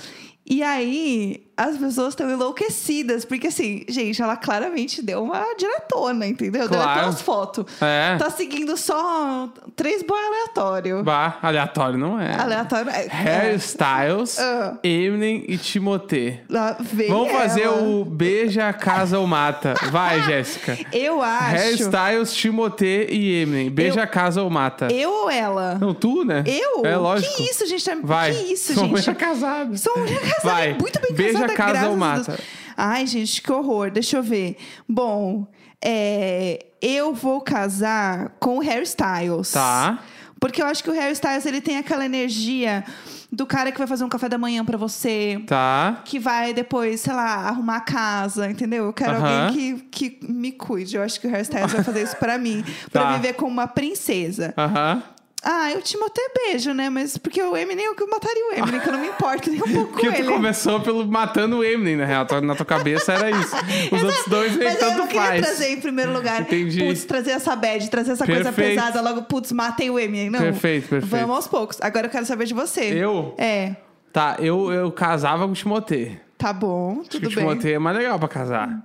E 0.49 0.63
aí, 0.63 1.46
as 1.57 1.77
pessoas 1.79 2.09
estão 2.11 2.31
enlouquecidas. 2.31 3.25
Porque, 3.25 3.47
assim, 3.49 3.85
gente, 3.89 4.21
ela 4.21 4.37
claramente 4.37 5.03
deu 5.03 5.23
uma 5.23 5.43
diretona, 5.57 6.27
entendeu? 6.27 6.69
Claro. 6.69 6.85
Deletou 6.85 7.09
as 7.09 7.21
fotos. 7.23 7.65
É. 7.81 8.17
Tá 8.19 8.31
seguindo 8.31 8.77
só 8.77 9.49
três 9.75 10.03
boy 10.03 10.19
aleatório. 10.19 11.03
Bah, 11.03 11.39
aleatório 11.43 11.99
não 11.99 12.21
é. 12.21 12.35
Aleatório. 12.35 12.91
É, 12.91 13.07
Harry 13.09 13.57
Styles, 13.57 14.39
Ah. 14.39 14.77
Eminem 14.83 15.45
e 15.49 15.57
Timothée. 15.57 16.41
Lá 16.49 16.77
vem 16.81 17.09
Vamos 17.09 17.33
fazer 17.33 17.63
ela. 17.63 17.83
o 17.83 18.05
beija, 18.05 18.73
casa 18.73 19.19
ou 19.19 19.27
mata. 19.27 19.75
Vai, 19.91 20.23
Jéssica. 20.27 20.77
Eu 20.93 21.23
acho. 21.23 21.83
Styles, 21.85 22.35
Timothée 22.35 23.07
e 23.11 23.43
Eminem. 23.43 23.71
Beija, 23.71 24.07
casa 24.07 24.43
ou 24.43 24.51
mata. 24.51 24.89
Eu 24.93 25.11
ou 25.11 25.31
ela? 25.31 25.77
Não, 25.77 25.95
tu, 25.95 26.25
né? 26.25 26.45
Eu? 26.47 26.85
É 26.85 26.97
lógico. 26.97 27.35
Que 27.37 27.43
isso, 27.45 27.67
gente? 27.67 27.85
Tá- 27.85 27.97
Vai. 28.03 28.33
Que 28.33 28.53
isso, 28.53 28.75
Sou 28.75 28.85
gente? 28.85 28.93
mulher 29.01 29.15
casada. 29.15 29.77
Sou 29.77 29.97
mulher 29.99 30.21
casada, 30.21 30.41
Vai. 30.45 30.75
muito 30.75 31.01
bem 31.01 31.13
Beija, 31.15 31.33
casada, 31.35 31.46
casa 31.55 31.71
graças 31.73 31.91
ou 31.91 31.97
mata. 31.97 32.23
Deus. 32.33 32.41
Ai, 32.77 33.07
gente, 33.07 33.41
que 33.43 33.53
horror. 33.53 33.91
Deixa 33.91 34.17
eu 34.17 34.23
ver. 34.23 34.57
Bom, 34.89 35.47
é, 35.85 36.67
eu 36.83 37.15
vou 37.15 37.41
casar 37.41 38.31
com 38.41 38.59
o 38.59 38.61
Harry 38.61 38.85
Styles. 38.85 39.53
Tá. 39.53 39.99
Porque 40.39 40.61
eu 40.61 40.67
acho 40.67 40.85
que 40.85 40.91
o 40.91 40.93
Harry 40.93 41.13
Styles, 41.13 41.47
ele 41.47 41.61
tem 41.63 41.79
aquela 41.79 42.05
energia 42.05 42.85
do 43.33 43.47
cara 43.47 43.73
que 43.73 43.79
vai 43.79 43.87
fazer 43.87 44.05
um 44.05 44.09
café 44.09 44.29
da 44.29 44.37
manhã 44.37 44.63
pra 44.65 44.77
você. 44.77 45.43
Tá. 45.47 46.03
Que 46.05 46.19
vai 46.19 46.53
depois, 46.53 47.01
sei 47.01 47.15
lá, 47.15 47.49
arrumar 47.49 47.77
a 47.77 47.81
casa, 47.81 48.49
entendeu? 48.51 48.85
Eu 48.85 48.93
quero 48.93 49.17
Aham. 49.17 49.47
alguém 49.47 49.81
que, 49.91 50.19
que 50.19 50.27
me 50.31 50.53
cuide. 50.53 50.97
Eu 50.97 51.03
acho 51.03 51.19
que 51.21 51.27
o 51.27 51.31
Harry 51.31 51.43
Styles 51.43 51.73
vai 51.73 51.83
fazer 51.83 52.03
isso 52.03 52.17
pra 52.17 52.37
mim. 52.37 52.63
Pra 52.93 53.03
Tá. 53.03 53.13
viver 53.17 53.33
como 53.33 53.51
uma 53.51 53.67
princesa. 53.67 54.53
Aham. 54.59 55.03
Ah, 55.49 55.71
eu 55.71 55.81
te 55.81 55.97
até 55.97 56.21
beijo, 56.35 56.73
né? 56.75 56.91
Mas 56.91 57.17
porque 57.17 57.41
o 57.41 57.57
Eminem 57.57 57.85
eu 57.87 57.95
que 57.95 58.05
mataria 58.07 58.49
o 58.51 58.53
Eminem, 58.59 58.81
que 58.81 58.89
eu 58.89 58.93
não 58.95 58.99
me 59.01 59.07
importo 59.07 59.49
nem 59.49 59.63
um 59.63 59.67
pouco 59.73 59.93
Porque 59.93 60.09
com 60.09 60.13
tu 60.13 60.19
ele. 60.23 60.29
começou 60.29 60.81
pelo 60.81 61.07
matando 61.07 61.59
o 61.59 61.65
Eminem, 61.65 61.97
na 61.97 62.05
real. 62.05 62.27
Na 62.43 62.57
tua 62.57 62.67
cabeça 62.67 63.13
era 63.13 63.31
isso. 63.31 63.55
Os 63.95 64.03
outros 64.03 64.25
dois 64.27 64.57
nem 64.57 64.69
Mas 64.69 64.81
eu 64.83 64.91
não 64.91 64.97
tanto 64.97 65.07
queria 65.09 65.23
faz. 65.23 65.41
trazer 65.47 65.69
em 65.71 65.81
primeiro 65.81 66.13
lugar. 66.13 66.41
Entendi. 66.43 66.81
Putz, 66.85 67.05
trazer 67.05 67.31
essa 67.31 67.55
bad, 67.55 67.89
trazer 67.89 68.13
essa 68.13 68.27
coisa 68.27 68.43
Perfeito. 68.53 68.81
pesada, 68.81 69.01
logo, 69.01 69.23
putz, 69.23 69.53
matei 69.53 69.89
o 69.89 69.99
Eminem. 70.01 70.31
Não. 70.31 70.41
Perfeito, 70.41 70.89
perfeito. 70.89 71.07
Vamos 71.11 71.37
aos 71.37 71.47
poucos. 71.47 71.79
Agora 71.81 72.07
eu 72.07 72.11
quero 72.11 72.27
saber 72.27 72.47
de 72.47 72.55
você. 72.55 72.81
Eu? 72.93 73.33
É. 73.39 73.77
Tá, 74.13 74.37
eu, 74.41 74.73
eu 74.73 74.91
casava 74.91 75.45
com 75.45 75.53
o 75.53 75.55
Timothée. 75.55 76.21
Tá 76.39 76.53
bom, 76.53 76.99
Acho 77.01 77.09
que 77.09 77.19
tudo 77.19 77.27
o 77.29 77.35
bem. 77.35 77.39
Timothée 77.49 77.73
é 77.75 77.79
mais 77.79 77.97
legal 77.97 78.19
pra 78.19 78.29
casar. 78.29 78.83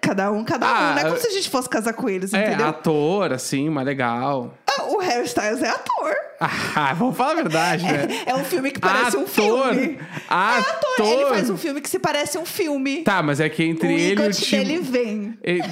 Cada 0.00 0.30
um, 0.30 0.44
cada 0.44 0.64
Ah, 0.66 0.70
um. 0.70 0.92
Não 0.92 0.98
é 0.98 1.02
como 1.02 1.16
eu- 1.16 1.20
se 1.20 1.26
a 1.26 1.30
gente 1.32 1.50
fosse 1.50 1.68
casar 1.68 1.92
com 1.94 2.08
eles, 2.08 2.32
É, 2.32 2.46
entendeu? 2.48 2.68
ator, 2.68 3.32
assim, 3.32 3.68
mais 3.68 3.84
legal. 3.86 4.54
Ah, 4.78 4.84
O 4.84 4.98
Harry 4.98 5.24
Styles 5.26 5.62
é 5.62 5.68
ator. 5.68 6.14
Ah, 6.40 6.92
vamos 6.94 7.16
falar 7.16 7.32
a 7.32 7.34
verdade, 7.36 7.84
né? 7.84 8.08
É 8.26 8.34
um 8.34 8.44
filme 8.44 8.70
que 8.72 8.80
parece 8.80 9.16
um 9.16 9.22
Ator. 9.22 9.28
filme. 9.28 9.98
Ator. 10.28 10.66
É 10.66 10.70
ator. 10.70 11.06
Ele 11.06 11.26
faz 11.26 11.50
um 11.50 11.56
filme 11.56 11.80
que 11.80 11.88
se 11.88 11.98
parece 12.00 12.36
um 12.36 12.44
filme. 12.44 13.02
Tá, 13.04 13.22
mas 13.22 13.38
é 13.38 13.48
que 13.48 13.62
entre 13.62 13.86
o 13.86 13.90
ele 13.90 14.02
e 14.22 14.26
o 14.26 14.30
ícone 14.30 14.34
Tim... 14.34 14.56
dele 14.56 14.78
vem. 14.80 15.38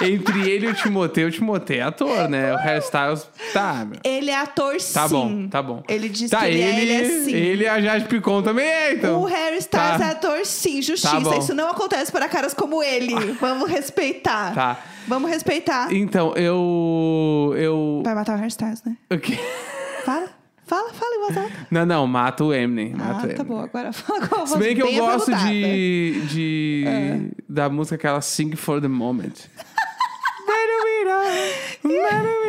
Entre 0.00 0.48
ele 0.50 0.66
e 0.66 0.70
o 0.70 0.74
Timothée, 0.74 1.24
o 1.24 1.30
Timothée 1.30 1.78
é 1.78 1.82
ator, 1.82 2.28
né? 2.28 2.52
O 2.54 2.56
Harry 2.56 2.84
Styles, 2.84 3.26
tá, 3.52 3.84
meu. 3.88 3.98
Ele 4.04 4.30
é 4.30 4.36
ator 4.36 4.80
sim. 4.80 4.92
Tá 4.94 5.08
bom, 5.08 5.48
tá 5.48 5.62
bom. 5.62 5.82
Ele 5.88 6.08
diz 6.08 6.30
tá, 6.30 6.40
que 6.40 6.46
ele, 6.46 6.62
é, 6.62 6.80
ele 6.80 6.92
é 6.92 7.04
sim. 7.24 7.34
Ele 7.34 7.64
e 7.64 7.68
a 7.68 7.80
Jade 7.80 8.04
Picon 8.06 8.42
também 8.42 8.66
é, 8.66 8.92
então. 8.92 9.20
O 9.20 9.24
Harry 9.24 9.58
Styles 9.58 9.98
Tá. 9.98 10.06
é 10.06 10.10
ator 10.10 10.44
sim, 10.44 10.80
justiça. 10.82 11.18
bom. 11.20 11.38
Isso 11.38 11.54
não 11.54 11.68
acontece 11.70 12.12
para 12.12 12.28
caras 12.28 12.54
como 12.54 12.82
ele. 12.82 13.14
Vamos 13.40 13.68
respeitar. 13.70 14.54
Tá. 14.54 14.78
Vamos 15.08 15.30
respeitar. 15.30 15.92
Então, 15.92 16.32
eu... 16.34 17.54
Eu... 17.56 18.02
Vai 18.04 18.14
matar 18.14 18.34
o 18.34 18.36
Harry 18.36 18.48
Styles, 18.48 18.82
né? 18.84 18.96
O 19.10 19.18
quê? 19.18 19.38
Fala, 20.04 20.28
fala, 20.66 20.92
fala 20.92 21.14
em 21.16 21.18
voz 21.20 21.36
alta. 21.36 21.66
Não, 21.70 21.86
não, 21.86 22.06
mata 22.06 22.44
o 22.44 22.52
Eminem. 22.54 22.92
Mata 22.94 23.10
Ah, 23.10 23.14
tá 23.20 23.24
Eminem. 23.26 23.44
bom. 23.44 23.60
Agora 23.60 23.92
fala 23.92 24.26
com 24.26 24.34
a 24.34 24.38
voz 24.38 24.50
Se 24.50 24.58
bem 24.58 24.74
que 24.74 24.82
eu 24.82 24.92
gosto 24.94 25.32
aveludada. 25.32 25.50
de, 25.52 26.20
de 26.28 27.30
da 27.48 27.68
música 27.68 27.94
aquela 27.96 28.20
Sing 28.20 28.54
for 28.56 28.80
the 28.80 28.88
Moment. 28.88 29.32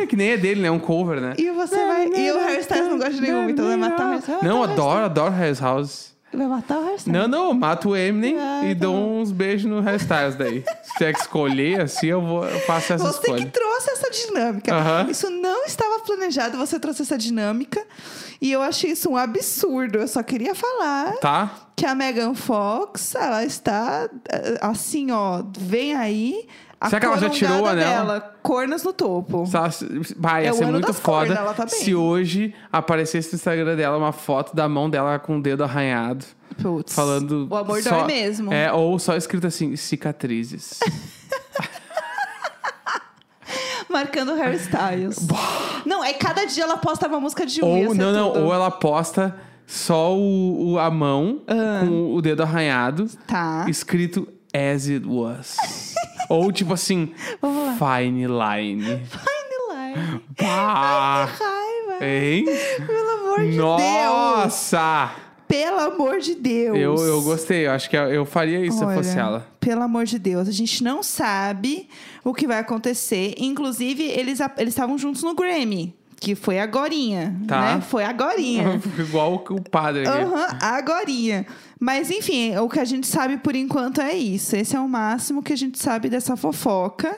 que 0.08 0.16
nem 0.16 0.30
é 0.30 0.36
dele, 0.36 0.60
né? 0.62 0.68
É 0.68 0.70
um 0.70 0.78
cover, 0.78 1.20
né? 1.20 1.34
E 1.36 1.50
você 1.50 1.76
vai... 1.76 2.06
E 2.06 2.30
o 2.30 2.38
Harry 2.38 2.60
Styles 2.60 2.88
não 2.88 2.96
gosta 2.98 3.12
de 3.14 3.20
nenhuma, 3.20 3.50
então 3.50 3.66
vai 3.66 3.76
matar 3.76 4.04
o 4.06 4.08
Harry 4.10 4.20
Styles. 4.20 4.42
Não, 4.42 4.62
adoro, 4.62 5.04
adoro 5.04 5.32
Harry's 5.34 5.60
House. 5.60 6.16
Vai 6.32 6.46
matar 6.46 6.78
o 6.78 6.84
Harry 6.84 6.96
Styles. 6.96 7.18
Não, 7.20 7.26
não, 7.26 7.54
mato 7.54 7.88
o 7.90 7.96
Eminem 7.96 8.38
Ah, 8.38 8.60
e 8.64 8.74
tá 8.74 8.82
dou 8.82 8.94
bom. 8.94 9.20
uns 9.20 9.32
beijos 9.32 9.70
no 9.70 9.80
Harry 9.80 9.96
Styles 9.96 10.34
daí. 10.36 10.62
Se 10.82 10.92
tiver 10.94 11.12
que 11.14 11.20
escolher, 11.20 11.80
assim, 11.80 12.06
eu, 12.08 12.20
vou, 12.20 12.44
eu 12.44 12.60
faço 12.60 12.92
essa 12.92 13.04
Você 13.04 13.20
que 13.20 13.30
escolha. 13.30 13.46
trouxe 13.50 13.90
essa 13.90 14.10
dinâmica. 14.10 14.74
Aham. 14.74 15.06
Isso 15.10 15.30
não 15.30 15.64
estava 15.64 16.00
planejado, 16.00 16.58
você 16.58 16.78
trouxe 16.78 17.02
essa 17.02 17.16
dinâmica. 17.16 17.82
E 18.40 18.52
eu 18.52 18.60
achei 18.62 18.90
isso 18.92 19.08
um 19.10 19.16
absurdo. 19.16 19.98
Eu 19.98 20.06
só 20.08 20.22
queria 20.22 20.54
falar 20.54 21.12
Tá? 21.14 21.50
que 21.74 21.86
a 21.86 21.94
Megan 21.94 22.34
Fox, 22.34 23.14
ela 23.14 23.44
está 23.44 24.08
eh, 24.30 24.58
assim, 24.60 25.10
ó, 25.10 25.42
vem 25.58 25.94
aí. 25.94 26.46
A 26.80 26.88
Será 26.88 27.00
que 27.00 27.06
ela 27.06 27.18
já 27.18 27.28
tirou 27.30 27.62
o 27.62 27.66
anel? 27.66 27.84
Dela, 27.88 28.34
cornas 28.42 28.84
no 28.84 28.92
topo. 28.92 29.44
Só- 29.46 29.68
Vai, 30.16 30.44
ia 30.44 30.48
É 30.48 30.52
o 30.52 30.54
ser 30.54 30.62
ano 30.64 30.72
muito 30.74 30.94
foda 30.94 31.26
cornas, 31.26 31.36
ela 31.38 31.52
tá 31.54 31.66
bem. 31.66 31.74
se 31.74 31.92
hoje 31.94 32.54
aparecesse 32.72 33.32
no 33.32 33.34
Instagram 33.36 33.74
dela 33.74 33.96
uma 33.98 34.12
foto 34.12 34.54
da 34.54 34.68
mão 34.68 34.88
dela 34.88 35.18
com 35.18 35.38
o 35.38 35.42
dedo 35.42 35.64
arranhado. 35.64 36.24
Putz. 36.62 36.94
Falando. 36.94 37.48
O 37.50 37.56
amor 37.56 37.82
só, 37.82 37.90
dói 37.98 38.06
mesmo. 38.06 38.52
É, 38.52 38.72
ou 38.72 38.96
só 38.98 39.16
escrito 39.16 39.46
assim, 39.46 39.74
cicatrizes. 39.74 40.78
Marcando 43.88 44.34
Harry 44.34 44.56
Styles. 44.56 45.26
não, 45.86 46.04
é 46.04 46.12
cada 46.12 46.44
dia 46.44 46.64
ela 46.64 46.76
posta 46.76 47.08
uma 47.08 47.18
música 47.20 47.46
de 47.46 47.60
ia 47.60 47.64
ou, 47.64 47.94
não, 47.94 48.12
não, 48.12 48.32
tudo. 48.32 48.44
ou 48.44 48.52
ela 48.54 48.70
posta 48.70 49.34
só 49.66 50.14
o, 50.14 50.72
o- 50.74 50.78
a 50.78 50.90
mão 50.90 51.40
com 51.80 52.14
o 52.14 52.20
dedo 52.22 52.42
arranhado, 52.42 53.06
Tá. 53.26 53.64
escrito 53.68 54.28
as 54.52 54.88
it 54.88 55.06
was. 55.06 55.56
Ou 56.28 56.52
tipo 56.52 56.74
assim, 56.74 57.12
fine 57.78 58.26
line. 58.26 59.02
Fine 59.06 59.58
line. 59.72 60.20
Pá! 60.36 61.24
Raiva. 61.24 62.04
Hein? 62.04 62.44
Pelo 62.86 63.10
amor 63.10 63.40
de 63.40 63.46
Deus. 63.46 63.56
Nossa! 63.56 65.12
Pelo 65.48 65.80
amor 65.80 66.18
de 66.18 66.34
Deus. 66.34 66.78
Eu, 66.78 66.94
eu 66.96 67.22
gostei, 67.22 67.66
eu 67.66 67.70
acho 67.72 67.88
que 67.88 67.96
eu 67.96 68.26
faria 68.26 68.64
isso 68.64 68.76
se 68.76 68.84
eu 68.84 68.90
fosse 68.90 69.12
Olha, 69.12 69.20
ela. 69.20 69.46
Pelo 69.58 69.82
amor 69.82 70.04
de 70.04 70.18
Deus, 70.18 70.46
a 70.46 70.52
gente 70.52 70.84
não 70.84 71.02
sabe 71.02 71.88
o 72.22 72.34
que 72.34 72.46
vai 72.46 72.58
acontecer. 72.58 73.34
Inclusive, 73.38 74.02
eles 74.02 74.40
eles 74.58 74.74
estavam 74.74 74.98
juntos 74.98 75.22
no 75.22 75.34
Grammy, 75.34 75.96
que 76.20 76.34
foi 76.34 76.58
agorinha, 76.58 77.36
Tá. 77.46 77.60
né? 77.76 77.80
Foi 77.80 78.04
agorinha. 78.04 78.80
Igual 78.98 79.44
o 79.50 79.60
padre. 79.60 80.06
Aham, 80.06 80.58
agorinha. 80.60 81.46
Mas 81.80 82.10
enfim, 82.10 82.56
o 82.56 82.68
que 82.68 82.80
a 82.80 82.84
gente 82.84 83.06
sabe 83.06 83.36
por 83.38 83.54
enquanto 83.54 84.00
é 84.00 84.14
isso. 84.14 84.56
Esse 84.56 84.74
é 84.76 84.80
o 84.80 84.88
máximo 84.88 85.42
que 85.42 85.52
a 85.52 85.56
gente 85.56 85.78
sabe 85.78 86.08
dessa 86.08 86.36
fofoca. 86.36 87.16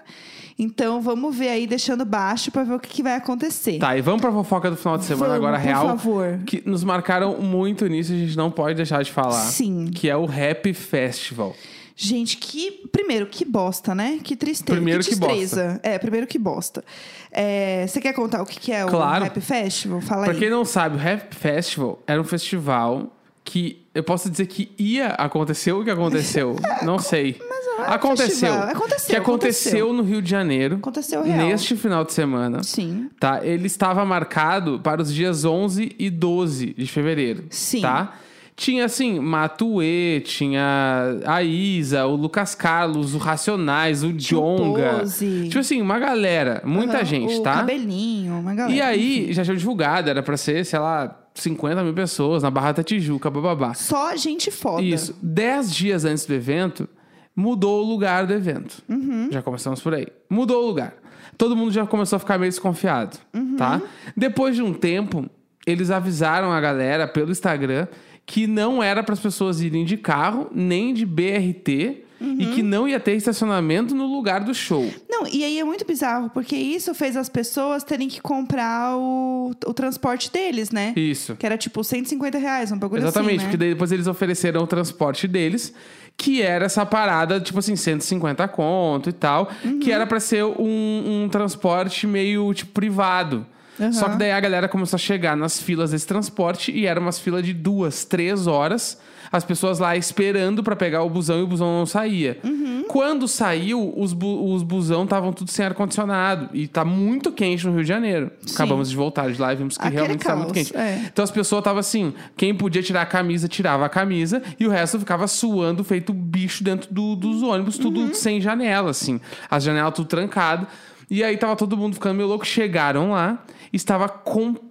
Então 0.58 1.00
vamos 1.00 1.34
ver 1.34 1.48
aí, 1.48 1.66
deixando 1.66 2.04
baixo 2.04 2.50
pra 2.50 2.62
ver 2.64 2.74
o 2.74 2.78
que, 2.78 2.90
que 2.90 3.02
vai 3.02 3.14
acontecer. 3.14 3.78
Tá, 3.78 3.96
e 3.96 4.02
vamos 4.02 4.20
pra 4.20 4.30
fofoca 4.30 4.70
do 4.70 4.76
final 4.76 4.98
de 4.98 5.06
semana 5.06 5.32
Vamos, 5.38 5.46
agora, 5.46 5.58
por 5.58 5.64
real. 5.66 5.86
favor. 5.86 6.38
Que 6.44 6.62
nos 6.66 6.84
marcaram 6.84 7.38
muito 7.40 7.86
nisso, 7.86 8.12
a 8.12 8.16
gente 8.16 8.36
não 8.36 8.50
pode 8.50 8.74
deixar 8.76 9.02
de 9.02 9.10
falar. 9.10 9.32
Sim. 9.46 9.86
Que 9.86 10.10
é 10.10 10.16
o 10.16 10.26
Rap 10.26 10.70
Festival. 10.74 11.56
Gente, 11.96 12.36
que. 12.36 12.88
Primeiro, 12.92 13.26
que 13.26 13.44
bosta, 13.44 13.94
né? 13.94 14.18
Que 14.22 14.34
tristeza. 14.36 14.72
Primeiro 14.76 15.02
que 15.04 15.16
tristeza. 15.16 15.80
É, 15.82 15.98
primeiro 15.98 16.26
que 16.26 16.38
bosta. 16.38 16.82
É, 17.30 17.86
você 17.86 18.00
quer 18.00 18.12
contar 18.14 18.42
o 18.42 18.46
que, 18.46 18.58
que 18.58 18.72
é 18.72 18.84
Claro. 18.86 19.20
o 19.20 19.24
Rap 19.24 19.40
Festival? 19.40 20.00
Fala 20.00 20.24
Pra 20.24 20.32
aí. 20.32 20.38
quem 20.38 20.50
não 20.50 20.64
sabe, 20.64 20.96
o 20.96 20.98
Rap 20.98 21.34
Festival 21.34 22.02
era 22.06 22.20
um 22.20 22.24
festival 22.24 23.14
que 23.44 23.84
eu 23.94 24.02
posso 24.04 24.30
dizer 24.30 24.46
que 24.46 24.70
ia 24.78 25.08
acontecer 25.08 25.72
o 25.72 25.82
que 25.84 25.90
aconteceu. 25.90 26.56
não 26.84 26.98
sei. 26.98 27.36
um 27.40 27.82
aconteceu. 27.82 28.52
Aconteceu, 28.52 28.54
Que 28.60 29.16
aconteceu, 29.16 29.18
aconteceu. 29.20 29.92
no 29.92 30.02
Rio 30.02 30.22
de 30.22 30.30
Janeiro. 30.30 30.76
Aconteceu 30.76 31.22
real. 31.22 31.38
Neste 31.48 31.76
final 31.76 32.04
de 32.04 32.12
semana. 32.12 32.62
Sim. 32.62 33.10
Tá? 33.18 33.40
Ele 33.44 33.66
estava 33.66 34.04
marcado 34.04 34.78
para 34.80 35.02
os 35.02 35.12
dias 35.12 35.44
11 35.44 35.94
e 35.98 36.08
12 36.10 36.74
de 36.76 36.86
fevereiro. 36.86 37.44
Sim. 37.50 37.80
Tá? 37.80 38.14
Tinha, 38.60 38.84
assim, 38.84 39.18
Matuê, 39.18 40.20
tinha 40.20 41.18
a 41.24 41.42
Isa, 41.42 42.04
o 42.04 42.14
Lucas 42.14 42.54
Carlos, 42.54 43.14
o 43.14 43.18
Racionais, 43.18 44.04
o 44.04 44.12
Tinha 44.12 44.38
o 44.38 44.58
Jonga. 44.58 44.98
Pose. 44.98 45.44
Tipo 45.48 45.60
assim, 45.60 45.80
uma 45.80 45.98
galera, 45.98 46.60
muita 46.62 46.96
Aham, 46.98 47.04
gente, 47.06 47.36
o 47.36 47.42
tá? 47.42 47.54
Cabelinho, 47.54 48.34
uma 48.34 48.54
galera. 48.54 48.76
E 48.76 48.82
aí, 48.82 49.32
já 49.32 49.42
tinha 49.44 49.56
divulgado, 49.56 50.10
era 50.10 50.22
pra 50.22 50.36
ser, 50.36 50.62
sei 50.66 50.78
lá, 50.78 51.18
50 51.34 51.82
mil 51.82 51.94
pessoas 51.94 52.42
na 52.42 52.50
Barra 52.50 52.72
da 52.72 52.82
Tijuca, 52.82 53.30
bababá. 53.30 53.72
Só 53.72 54.14
gente 54.14 54.50
foda. 54.50 54.82
Isso. 54.82 55.16
Dez 55.22 55.74
dias 55.74 56.04
antes 56.04 56.26
do 56.26 56.34
evento, 56.34 56.86
mudou 57.34 57.82
o 57.82 57.88
lugar 57.88 58.26
do 58.26 58.34
evento. 58.34 58.82
Uhum. 58.90 59.28
Já 59.30 59.40
começamos 59.40 59.80
por 59.80 59.94
aí. 59.94 60.06
Mudou 60.28 60.62
o 60.62 60.66
lugar. 60.66 60.92
Todo 61.38 61.56
mundo 61.56 61.72
já 61.72 61.86
começou 61.86 62.18
a 62.18 62.20
ficar 62.20 62.36
meio 62.38 62.50
desconfiado, 62.52 63.16
Uhum. 63.32 63.56
tá? 63.56 63.80
Depois 64.14 64.54
de 64.54 64.60
um 64.62 64.74
tempo, 64.74 65.24
eles 65.66 65.90
avisaram 65.90 66.52
a 66.52 66.60
galera 66.60 67.08
pelo 67.08 67.30
Instagram 67.30 67.86
que 68.30 68.46
não 68.46 68.80
era 68.80 69.02
para 69.02 69.12
as 69.12 69.18
pessoas 69.18 69.60
irem 69.60 69.84
de 69.84 69.96
carro, 69.96 70.46
nem 70.54 70.94
de 70.94 71.04
BRT, 71.04 72.04
Uhum. 72.20 72.36
e 72.38 72.46
que 72.48 72.62
não 72.62 72.86
ia 72.86 73.00
ter 73.00 73.14
estacionamento 73.14 73.94
no 73.94 74.04
lugar 74.06 74.44
do 74.44 74.52
show. 74.54 74.86
Não, 75.08 75.26
e 75.26 75.42
aí 75.42 75.58
é 75.58 75.64
muito 75.64 75.86
bizarro, 75.86 76.28
porque 76.28 76.54
isso 76.54 76.92
fez 76.94 77.16
as 77.16 77.30
pessoas 77.30 77.82
terem 77.82 78.08
que 78.08 78.20
comprar 78.20 78.94
o, 78.98 79.52
o 79.66 79.72
transporte 79.72 80.30
deles, 80.30 80.70
né? 80.70 80.92
Isso. 80.94 81.34
Que 81.34 81.46
era 81.46 81.56
tipo 81.56 81.82
150 81.82 82.36
reais, 82.36 82.70
um 82.70 82.78
bagulho 82.78 83.00
Exatamente, 83.02 83.36
assim, 83.36 83.38
né? 83.38 83.44
porque 83.44 83.56
daí 83.56 83.70
depois 83.70 83.90
eles 83.90 84.06
ofereceram 84.06 84.60
o 84.62 84.66
transporte 84.66 85.26
deles, 85.26 85.72
que 86.14 86.42
era 86.42 86.66
essa 86.66 86.84
parada, 86.84 87.40
tipo 87.40 87.58
assim, 87.58 87.74
150 87.74 88.46
conto 88.48 89.08
e 89.08 89.12
tal, 89.14 89.50
Uhum. 89.64 89.78
que 89.80 89.90
era 89.90 90.06
pra 90.06 90.20
ser 90.20 90.44
um, 90.44 91.22
um 91.24 91.28
transporte 91.30 92.06
meio, 92.06 92.52
tipo, 92.52 92.70
privado. 92.72 93.46
Uhum. 93.78 93.92
Só 93.92 94.08
que 94.10 94.16
daí 94.16 94.30
a 94.32 94.40
galera 94.40 94.68
começou 94.68 94.96
a 94.96 94.98
chegar 94.98 95.36
nas 95.36 95.60
filas 95.60 95.92
desse 95.92 96.06
transporte 96.06 96.70
e 96.70 96.86
eram 96.86 97.02
umas 97.02 97.18
filas 97.18 97.44
de 97.44 97.52
duas, 97.54 98.04
três 98.04 98.46
horas. 98.46 98.98
As 99.32 99.44
pessoas 99.44 99.78
lá 99.78 99.96
esperando 99.96 100.60
pra 100.62 100.74
pegar 100.74 101.02
o 101.04 101.08
busão 101.08 101.38
e 101.38 101.42
o 101.42 101.46
busão 101.46 101.78
não 101.78 101.86
saía. 101.86 102.38
Uhum. 102.42 102.84
Quando 102.88 103.28
saiu, 103.28 103.94
os, 103.96 104.12
bu 104.12 104.52
os 104.52 104.64
busão 104.64 105.04
estavam 105.04 105.32
tudo 105.32 105.50
sem 105.52 105.64
ar-condicionado. 105.64 106.50
E 106.52 106.66
tá 106.66 106.84
muito 106.84 107.30
quente 107.30 107.64
no 107.64 107.72
Rio 107.72 107.82
de 107.82 107.88
Janeiro. 107.88 108.32
Sim. 108.44 108.54
Acabamos 108.56 108.90
de 108.90 108.96
voltar 108.96 109.30
de 109.30 109.40
lá 109.40 109.52
e 109.52 109.56
vimos 109.56 109.76
que 109.78 109.82
Aquele 109.82 109.94
realmente 109.96 110.24
tá 110.24 110.34
muito 110.34 110.52
caos, 110.52 110.68
quente. 110.70 110.76
é. 110.76 111.04
Então 111.12 111.22
as 111.22 111.30
pessoas 111.30 111.60
estavam 111.60 111.78
assim, 111.78 112.12
quem 112.36 112.52
podia 112.54 112.82
tirar 112.82 113.02
a 113.02 113.06
camisa, 113.06 113.46
tirava 113.46 113.86
a 113.86 113.88
camisa, 113.88 114.42
e 114.58 114.66
o 114.66 114.70
resto 114.70 114.98
ficava 114.98 115.28
suando, 115.28 115.84
feito 115.84 116.12
bicho 116.12 116.64
dentro 116.64 116.92
do- 116.92 117.14
dos 117.14 117.40
ônibus, 117.42 117.78
tudo 117.78 118.00
Uhum. 118.00 118.14
sem 118.14 118.40
janela, 118.40 118.90
assim. 118.90 119.20
As 119.48 119.62
janelas 119.62 119.94
tudo 119.94 120.08
trancado. 120.08 120.66
E 121.08 121.22
aí 121.22 121.36
tava 121.36 121.54
todo 121.54 121.76
mundo 121.76 121.94
ficando 121.94 122.16
meio 122.16 122.28
louco. 122.28 122.44
Chegaram 122.46 123.10
lá, 123.12 123.44
estava 123.72 124.08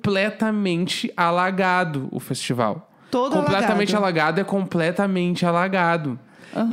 completamente 0.09 1.11
alagado 1.15 2.07
o 2.11 2.19
festival. 2.19 2.89
Todo 3.11 3.35
completamente 3.37 3.95
alagado. 3.95 4.19
alagado 4.37 4.41
é 4.41 4.43
completamente 4.43 5.45
alagado. 5.45 6.19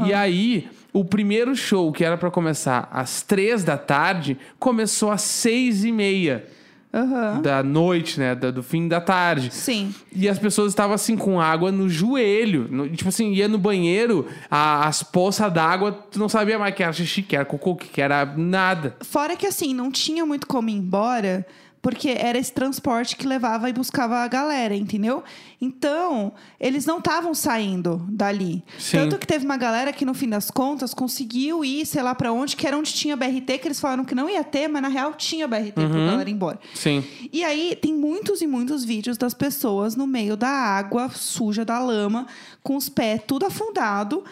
E 0.07 0.13
aí, 0.13 0.69
o 0.93 1.05
primeiro 1.05 1.55
show, 1.55 1.93
que 1.93 2.05
era 2.05 2.17
pra 2.17 2.31
começar 2.31 2.89
às 2.93 3.23
três 3.23 3.63
da 3.65 3.77
tarde, 3.79 4.39
começou 4.59 5.11
às 5.11 5.23
seis 5.23 5.85
e 5.85 5.93
meia 5.93 6.47
Aham. 6.93 7.41
da 7.43 7.63
noite, 7.63 8.19
né? 8.19 8.35
da- 8.35 8.51
do 8.51 8.63
fim 8.63 8.89
da 8.89 9.01
tarde. 9.03 9.53
Sim. 9.53 9.95
E 10.13 10.29
as 10.29 10.39
pessoas 10.39 10.73
estavam 10.73 10.95
assim 10.95 11.17
com 11.17 11.39
água 11.41 11.71
no 11.71 11.89
joelho. 11.91 12.67
No- 12.71 12.89
tipo 12.89 13.09
assim, 13.11 13.33
ia 13.33 13.49
no 13.49 13.59
banheiro, 13.59 14.27
a- 14.51 14.87
as 14.87 15.03
poças 15.03 15.51
d'água, 15.53 15.93
tu 15.93 16.19
não 16.19 16.29
sabia 16.29 16.59
mais 16.59 16.75
que 16.75 16.83
era 16.83 16.93
xixi, 16.93 17.23
que 17.23 17.37
era 17.37 17.45
cocô, 17.45 17.77
que 17.77 18.01
era 18.01 18.25
nada. 18.37 18.97
Fora 19.03 19.37
que 19.37 19.47
assim, 19.47 19.75
não 19.75 19.91
tinha 19.91 20.25
muito 20.25 20.47
como 20.47 20.71
ir 20.71 20.75
embora, 20.75 21.47
porque 21.87 22.09
era 22.09 22.37
esse 22.37 22.51
transporte 22.53 23.15
que 23.15 23.29
levava 23.29 23.71
e 23.71 23.73
buscava 23.73 24.17
a 24.17 24.27
galera, 24.27 24.75
entendeu? 24.75 25.23
Então, 25.61 26.33
eles 26.59 26.85
não 26.85 26.99
estavam 26.99 27.33
saindo 27.33 28.05
dali. 28.09 28.65
Sim. 28.77 28.97
Tanto 28.97 29.17
que 29.21 29.25
teve 29.25 29.45
uma 29.45 29.57
galera 29.57 29.93
que, 29.93 30.05
no 30.05 30.13
fim 30.13 30.29
das 30.29 30.51
contas, 30.51 30.93
conseguiu 30.93 31.65
ir, 31.65 31.87
sei 31.87 32.03
lá 32.03 32.13
pra 32.13 32.33
onde, 32.33 32.57
que 32.57 32.67
era 32.67 32.77
onde 32.77 32.93
tinha 32.93 33.17
BRT, 33.17 33.59
que 33.59 33.69
eles 33.69 33.79
falaram 33.79 34.05
que 34.05 34.17
não 34.17 34.29
ia 34.29 34.43
ter, 34.43 34.67
mas 34.67 34.83
na 34.83 34.89
real 34.89 35.15
tinha 35.15 35.47
BRT 35.47 35.75
pra 35.75 35.87
galera 35.89 36.29
ir 36.29 36.33
embora. 36.33 36.59
Sim. 36.75 37.05
E 37.33 37.45
aí 37.45 37.79
tem 37.81 37.95
muitos 37.95 38.43
e 38.43 38.49
muitos 38.49 38.83
vídeos 38.83 39.17
das 39.17 39.33
pessoas 39.33 39.95
no 39.95 40.09
meio 40.09 40.37
da 40.37 40.49
água 40.49 41.09
suja 41.11 41.65
da 41.65 41.79
lama, 41.79 42.27
com 42.65 42.75
os 42.75 42.89
pés 42.89 43.21
tudo 43.25 43.47
afundado. 43.47 44.25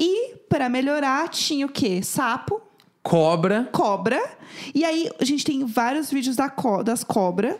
E 0.00 0.36
para 0.48 0.66
melhorar 0.70 1.28
tinha 1.28 1.66
o 1.66 1.68
quê? 1.68 2.02
Sapo, 2.02 2.58
Cobra. 3.02 3.68
cobra. 3.72 4.20
E 4.74 4.84
aí 4.84 5.10
a 5.18 5.24
gente 5.24 5.44
tem 5.44 5.64
vários 5.64 6.10
vídeos 6.10 6.36
da 6.36 6.48
co- 6.48 6.82
das 6.84 7.02
cobras. 7.02 7.56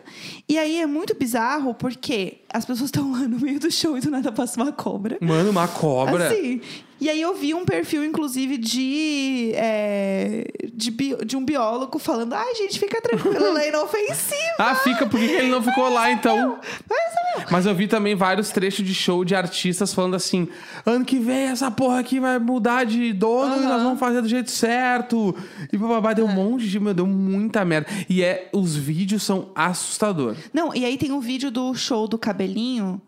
E 0.47 0.57
aí 0.57 0.79
é 0.79 0.85
muito 0.85 1.13
bizarro 1.15 1.73
porque 1.73 2.41
as 2.51 2.63
pessoas 2.63 2.87
estão 2.87 3.11
lá 3.11 3.19
no 3.27 3.39
meio 3.39 3.59
do 3.59 3.69
show 3.69 3.97
e 3.97 4.01
do 4.01 4.09
nada 4.09 4.31
passa 4.31 4.61
uma 4.61 4.71
cobra. 4.71 5.17
Mano, 5.19 5.49
uma 5.49 5.67
cobra. 5.67 6.27
Assim. 6.29 6.61
E 7.03 7.09
aí 7.09 7.19
eu 7.21 7.35
vi 7.35 7.53
um 7.53 7.65
perfil, 7.65 8.05
inclusive, 8.05 8.57
de, 8.57 9.51
é, 9.55 10.45
de, 10.73 10.89
bi- 10.89 11.17
de 11.25 11.35
um 11.35 11.43
biólogo 11.43 11.99
falando: 11.99 12.31
ai, 12.31 12.55
gente, 12.55 12.79
fica 12.79 13.01
tranquilo, 13.01 13.35
ela 13.45 13.61
é 13.61 13.67
inofensiva. 13.67 14.39
Ah, 14.57 14.73
fica, 14.75 15.05
por 15.05 15.19
que 15.19 15.27
que 15.27 15.33
ele 15.33 15.49
não 15.49 15.61
ficou 15.61 15.89
lá 15.89 16.09
então? 16.09 16.59
Mas, 16.89 17.13
meu, 17.37 17.45
Mas 17.51 17.65
eu 17.65 17.75
vi 17.75 17.87
também 17.89 18.15
vários 18.15 18.51
trechos 18.51 18.85
de 18.87 18.93
show 18.95 19.25
de 19.25 19.35
artistas 19.35 19.93
falando 19.93 20.15
assim: 20.15 20.47
ano 20.85 21.03
que 21.03 21.19
vem 21.19 21.47
essa 21.47 21.69
porra 21.69 21.99
aqui 21.99 22.21
vai 22.21 22.39
mudar 22.39 22.85
de 22.85 23.11
dono 23.11 23.57
e 23.61 23.65
nós 23.65 23.83
vamos 23.83 23.99
fazer 23.99 24.21
do 24.21 24.27
jeito 24.29 24.49
certo. 24.49 25.35
E 25.73 25.77
bababá, 25.77 26.13
deu 26.13 26.23
um 26.25 26.33
monte 26.33 26.69
de, 26.69 26.79
meu, 26.79 26.93
deu 26.93 27.05
muita 27.05 27.65
merda. 27.65 27.87
E 28.09 28.23
é, 28.23 28.47
os 28.53 28.77
vídeos 28.77 29.23
são 29.23 29.51
assustadores. 29.55 30.39
Não, 30.53 30.73
e 30.73 30.85
aí 30.85 30.97
tem 30.97 31.11
um 31.11 31.19
vídeo 31.19 31.51
do 31.51 31.75
show 31.75 32.07
do 32.07 32.17
cabelinho, 32.17 33.01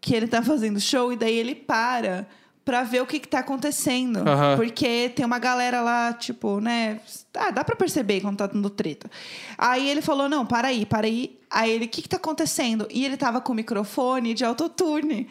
que 0.00 0.14
ele 0.14 0.28
tá 0.28 0.42
fazendo 0.44 0.78
show, 0.78 1.12
e 1.12 1.16
daí 1.16 1.36
ele 1.36 1.56
para 1.56 2.24
pra 2.64 2.82
ver 2.82 3.02
o 3.02 3.06
que 3.06 3.18
que 3.18 3.28
tá 3.28 3.40
acontecendo. 3.40 4.18
Aham. 4.28 4.56
Porque 4.56 5.10
tem 5.14 5.24
uma 5.24 5.38
galera 5.38 5.80
lá, 5.80 6.12
tipo, 6.12 6.60
né? 6.60 7.00
Ah, 7.34 7.50
dá 7.50 7.64
pra 7.64 7.76
perceber 7.76 8.20
quando 8.20 8.38
tá 8.38 8.46
dando 8.46 8.70
treta. 8.70 9.10
Aí 9.58 9.88
ele 9.88 10.02
falou: 10.02 10.28
não, 10.28 10.46
para 10.46 10.68
aí, 10.68 10.86
para 10.86 11.06
aí. 11.06 11.38
Aí 11.50 11.70
ele, 11.70 11.84
o 11.86 11.88
que 11.88 12.02
que 12.02 12.08
tá 12.08 12.16
acontecendo? 12.16 12.86
E 12.90 13.04
ele 13.04 13.16
tava 13.16 13.40
com 13.40 13.52
o 13.52 13.56
microfone 13.56 14.34
de 14.34 14.44
autotune. 14.44 15.28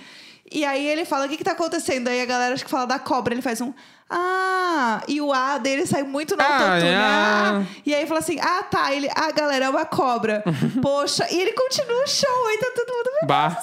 E 0.52 0.65
aí 0.65 0.86
ele 0.86 1.06
fala: 1.06 1.26
o 1.26 1.30
que 1.30 1.38
que 1.38 1.44
tá 1.44 1.54
acontecendo? 1.54 2.10
Aí 2.10 2.22
a 2.22 2.26
galera 2.26 2.54
acho 2.54 2.65
que 2.65 2.70
fala 2.70 2.86
da 2.86 3.00
cobra, 3.00 3.34
ele 3.34 3.41
faz 3.41 3.62
um. 3.62 3.74
Ah, 4.13 5.02
e 5.08 5.21
o 5.21 5.32
A 5.32 5.58
dele 5.58 5.86
sai 5.86 6.04
muito 6.04 6.36
no 6.36 6.41
Ah, 6.43 6.45
autotune. 6.45 6.88
é. 6.91 6.95
Ah, 6.97 7.63
e 7.86 7.95
aí 7.95 8.06
fala 8.06 8.19
assim: 8.19 8.38
ah, 8.41 8.63
tá. 8.63 8.93
Ele, 8.93 9.10
ah, 9.15 9.32
galera, 9.32 9.65
é 9.65 9.69
uma 9.69 9.86
cobra. 9.86 10.43
Poxa. 10.82 11.26
E 11.32 11.39
ele 11.39 11.54
continua 11.54 12.04
o 12.04 12.08
show, 12.08 12.47
aí 12.47 12.58
tá 12.58 12.71
todo 12.76 12.88
mundo. 12.93 13.28
Bah. 13.28 13.58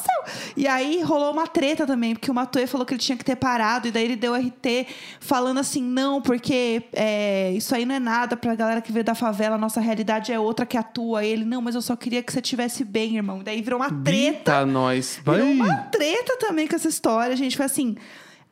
E 0.56 0.66
aí 0.66 1.02
rolou 1.02 1.32
uma 1.32 1.46
treta 1.46 1.86
também, 1.86 2.14
porque 2.14 2.30
o 2.30 2.34
Matoê 2.34 2.66
falou 2.66 2.86
que 2.86 2.94
ele 2.94 3.00
tinha 3.00 3.16
que 3.16 3.24
ter 3.24 3.36
parado, 3.36 3.88
e 3.88 3.90
daí 3.90 4.04
ele 4.04 4.16
deu 4.16 4.34
RT 4.34 4.86
falando 5.20 5.58
assim: 5.58 5.82
não, 5.82 6.22
porque 6.22 6.82
é, 6.94 7.52
isso 7.52 7.74
aí 7.74 7.84
não 7.84 7.94
é 7.94 8.00
nada 8.00 8.36
pra 8.36 8.54
galera 8.54 8.80
que 8.80 8.90
veio 8.90 9.04
da 9.04 9.14
favela, 9.14 9.56
a 9.56 9.58
nossa 9.58 9.80
realidade 9.80 10.32
é 10.32 10.38
outra 10.38 10.64
que 10.64 10.76
a 10.78 10.82
tua. 10.82 11.24
E 11.24 11.28
ele, 11.28 11.44
não, 11.44 11.60
mas 11.60 11.74
eu 11.74 11.82
só 11.82 11.94
queria 11.94 12.22
que 12.22 12.32
você 12.32 12.40
estivesse 12.40 12.84
bem, 12.84 13.16
irmão. 13.16 13.40
E 13.40 13.44
daí 13.44 13.60
virou 13.60 13.78
uma 13.80 13.90
treta. 13.90 14.38
Bita 14.38 14.66
nós. 14.66 15.20
Virou 15.24 15.46
uma 15.50 15.74
treta 15.92 16.36
também 16.38 16.66
com 16.66 16.74
essa 16.76 16.88
história, 16.88 17.36
gente. 17.36 17.56
Foi 17.56 17.66
assim. 17.66 17.96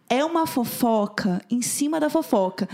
É 0.08 0.24
uma 0.24 0.46
fofoca 0.46 1.40
em 1.50 1.60
cima 1.60 1.98
da 1.98 2.08
fofoca. 2.08 2.68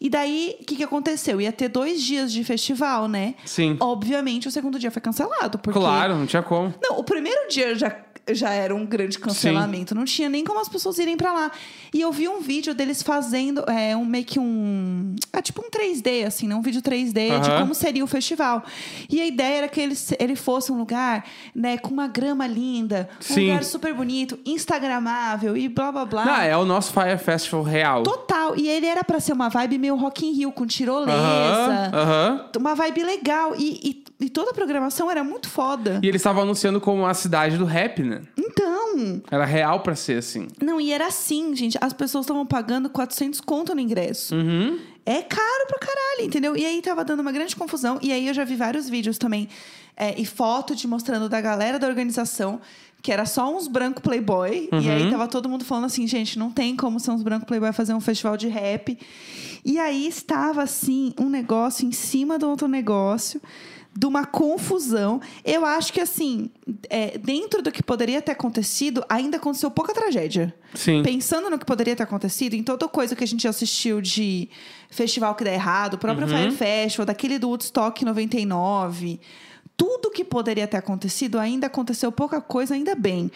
E 0.00 0.10
daí, 0.10 0.56
o 0.60 0.64
que, 0.64 0.76
que 0.76 0.84
aconteceu? 0.84 1.40
Ia 1.40 1.50
ter 1.50 1.68
dois 1.68 2.02
dias 2.02 2.32
de 2.32 2.44
festival, 2.44 3.08
né? 3.08 3.34
Sim. 3.44 3.76
Obviamente, 3.80 4.48
o 4.48 4.50
segundo 4.50 4.78
dia 4.78 4.90
foi 4.90 5.00
cancelado. 5.00 5.58
Porque... 5.58 5.78
Claro, 5.78 6.14
não 6.14 6.26
tinha 6.26 6.42
como. 6.42 6.74
Não, 6.82 6.98
o 6.98 7.04
primeiro 7.04 7.48
dia 7.48 7.74
já, 7.74 7.96
já 8.32 8.50
era 8.50 8.74
um 8.74 8.86
grande 8.86 9.18
cancelamento. 9.18 9.94
Não 9.94 10.04
tinha 10.04 10.28
nem 10.28 10.44
como 10.44 10.60
as 10.60 10.68
pessoas 10.68 10.98
irem 10.98 11.16
pra 11.16 11.32
lá. 11.32 11.50
E 11.92 12.00
eu 12.00 12.10
vi 12.10 12.28
um 12.28 12.40
vídeo 12.40 12.74
deles 12.74 13.02
fazendo 13.02 13.64
é, 13.68 13.96
um 13.96 14.04
meio 14.04 14.24
que 14.24 14.38
um. 14.38 15.14
É 15.32 15.42
tipo 15.42 15.62
um 15.62 15.70
3D, 15.70 16.26
assim, 16.26 16.48
né? 16.48 16.54
Um 16.54 16.62
vídeo 16.62 16.80
3D 16.80 17.40
de 17.40 17.50
Aham. 17.50 17.60
como 17.60 17.74
seria 17.74 18.02
o 18.02 18.06
festival. 18.06 18.62
E 19.10 19.20
a 19.20 19.26
ideia 19.26 19.58
era 19.58 19.68
que 19.68 19.80
ele, 19.80 19.94
ele 20.18 20.36
fosse 20.36 20.72
um 20.72 20.78
lugar, 20.78 21.24
né, 21.54 21.76
com 21.76 21.90
uma 21.90 22.06
grama 22.06 22.46
linda, 22.46 23.08
um 23.20 23.34
Sim. 23.34 23.48
lugar 23.48 23.64
super 23.64 23.92
bonito, 23.94 24.38
instagramável 24.46 25.56
e 25.56 25.68
blá 25.68 25.92
blá 25.92 26.04
blá. 26.04 26.24
Não, 26.24 26.40
é 26.40 26.56
o 26.56 26.64
nosso 26.64 26.92
Fire 26.92 27.18
Festival 27.18 27.62
real. 27.62 28.02
Total. 28.02 28.56
E 28.56 28.68
ele 28.68 28.86
era 28.86 29.04
pra 29.04 29.20
ser 29.20 29.32
uma 29.32 29.48
vibe 29.48 29.78
meio 29.78 29.96
Rock 29.96 30.26
in 30.26 30.32
Rio, 30.32 30.52
com 30.52 30.66
tirolesa. 30.66 31.12
Aham, 31.14 31.90
aham. 31.92 32.50
Uma 32.58 32.74
vibe 32.74 33.02
legal. 33.02 33.54
E, 33.56 33.80
e, 33.82 34.03
e 34.24 34.30
toda 34.30 34.50
a 34.52 34.54
programação 34.54 35.10
era 35.10 35.22
muito 35.22 35.48
foda. 35.50 36.00
E 36.02 36.08
eles 36.08 36.20
estavam 36.20 36.42
anunciando 36.42 36.80
como 36.80 37.04
a 37.04 37.12
cidade 37.12 37.58
do 37.58 37.64
rap, 37.64 38.02
né? 38.02 38.22
Então, 38.36 39.20
Era 39.30 39.44
real 39.44 39.80
pra 39.80 39.94
ser 39.94 40.18
assim. 40.18 40.48
Não, 40.62 40.80
e 40.80 40.92
era 40.92 41.06
assim, 41.06 41.54
gente. 41.54 41.76
As 41.80 41.92
pessoas 41.92 42.24
estavam 42.24 42.46
pagando 42.46 42.88
400 42.88 43.40
conto 43.40 43.74
no 43.74 43.80
ingresso. 43.80 44.34
Uhum. 44.34 44.78
É 45.04 45.20
caro 45.20 45.66
pra 45.68 45.78
caralho, 45.78 46.26
entendeu? 46.26 46.56
E 46.56 46.64
aí 46.64 46.80
tava 46.80 47.04
dando 47.04 47.20
uma 47.20 47.32
grande 47.32 47.54
confusão. 47.54 47.98
E 48.00 48.12
aí 48.12 48.26
eu 48.26 48.32
já 48.32 48.44
vi 48.44 48.56
vários 48.56 48.88
vídeos 48.88 49.18
também 49.18 49.48
é, 49.96 50.18
e 50.18 50.24
foto 50.24 50.74
te 50.74 50.86
mostrando 50.86 51.28
da 51.28 51.40
galera 51.40 51.78
da 51.78 51.86
organização. 51.86 52.60
Que 53.02 53.12
era 53.12 53.26
só 53.26 53.54
uns 53.54 53.68
branco 53.68 54.00
playboy. 54.00 54.70
E 54.80 54.88
aí 54.88 55.10
tava 55.10 55.28
todo 55.28 55.46
mundo 55.46 55.62
falando 55.62 55.84
assim, 55.84 56.06
gente, 56.06 56.38
não 56.38 56.50
tem 56.50 56.74
como 56.74 56.98
ser 56.98 57.10
uns 57.10 57.22
branco 57.22 57.44
playboy 57.44 57.70
fazer 57.70 57.92
um 57.92 58.00
festival 58.00 58.34
de 58.34 58.48
rap. 58.48 58.98
E 59.62 59.78
aí 59.78 60.06
estava, 60.06 60.62
assim, 60.62 61.12
um 61.20 61.28
negócio 61.28 61.86
em 61.86 61.92
cima 61.92 62.38
do 62.38 62.48
outro 62.48 62.66
negócio. 62.66 63.42
De 63.96 64.06
uma 64.06 64.24
confusão. 64.26 65.20
Eu 65.44 65.64
acho 65.64 65.92
que, 65.92 66.00
assim, 66.00 66.50
é, 66.90 67.16
dentro 67.16 67.62
do 67.62 67.70
que 67.70 67.82
poderia 67.82 68.20
ter 68.20 68.32
acontecido, 68.32 69.04
ainda 69.08 69.36
aconteceu 69.36 69.70
pouca 69.70 69.94
tragédia. 69.94 70.52
Sim. 70.74 71.02
Pensando 71.02 71.48
no 71.48 71.58
que 71.58 71.64
poderia 71.64 71.94
ter 71.94 72.02
acontecido, 72.02 72.54
em 72.54 72.62
toda 72.62 72.88
coisa 72.88 73.14
que 73.14 73.22
a 73.22 73.26
gente 73.26 73.46
assistiu 73.46 74.00
de 74.00 74.48
festival 74.90 75.34
que 75.34 75.44
dá 75.44 75.52
errado, 75.52 75.94
o 75.94 75.98
próprio 75.98 76.26
Fire 76.26 76.50
Festival, 76.50 77.06
daquele 77.06 77.38
do 77.38 77.48
Woodstock 77.48 78.04
99. 78.04 79.20
Tudo 79.76 80.10
que 80.10 80.24
poderia 80.24 80.68
ter 80.68 80.76
acontecido 80.76 81.38
ainda 81.38 81.66
aconteceu 81.66 82.12
pouca 82.12 82.40
coisa, 82.40 82.74
ainda 82.74 82.94
bem. 82.94 83.30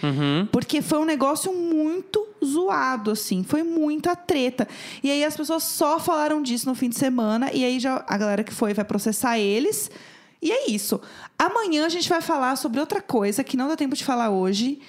Porque 0.53 0.81
foi 0.81 0.99
um 0.99 1.05
negócio 1.05 1.53
muito 1.53 2.25
zoado, 2.45 3.11
assim. 3.11 3.43
Foi 3.43 3.65
muita 3.65 4.15
treta. 4.15 4.67
E 5.03 5.11
aí 5.11 5.25
as 5.25 5.37
pessoas 5.37 5.65
só 5.65 5.99
falaram 5.99 6.41
disso 6.41 6.69
no 6.69 6.77
fim 6.77 6.89
de 6.89 6.97
semana. 6.97 7.51
E 7.53 7.65
aí 7.65 7.81
já 7.81 8.05
a 8.07 8.17
galera 8.17 8.45
que 8.45 8.55
foi 8.55 8.73
vai 8.73 8.85
processar 8.85 9.39
eles. 9.39 9.91
E 10.41 10.51
é 10.53 10.71
isso. 10.71 11.01
Amanhã 11.39 11.85
a 11.87 11.89
gente 11.89 12.09
vai 12.09 12.21
falar 12.21 12.57
sobre 12.57 12.79
outra 12.81 13.01
coisa 13.01 13.43
que 13.45 13.57
não 13.57 13.69
dá 13.69 13.77
tempo 13.77 13.95
de 13.97 14.05
falar 14.05 14.31
hoje, 14.31 14.81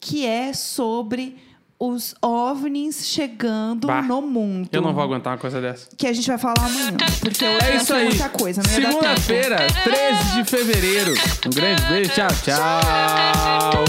que 0.00 0.26
é 0.26 0.52
sobre 0.52 1.36
os 1.80 2.12
OVNIs 2.20 3.06
chegando 3.06 3.86
Bah, 3.86 4.02
no 4.02 4.20
mundo. 4.20 4.68
Eu 4.72 4.82
não 4.82 4.92
vou 4.92 5.04
aguentar 5.04 5.34
uma 5.34 5.38
coisa 5.38 5.60
dessa. 5.60 5.88
Que 5.96 6.08
a 6.08 6.12
gente 6.12 6.26
vai 6.26 6.36
falar 6.36 6.56
amanhã. 6.58 6.96
Porque 7.20 7.44
hoje 7.46 7.66
É 7.66 7.76
isso 7.76 7.86
ser 7.86 7.94
aí. 7.94 8.08
muita 8.08 8.28
coisa. 8.30 8.62
Segunda-feira, 8.64 9.58
13 9.84 10.34
de 10.42 10.44
fevereiro. 10.50 11.14
Um 11.46 11.50
grande 11.50 11.82
beijo. 11.82 12.10
Tchau, 12.14 12.28
tchau. 12.44 13.84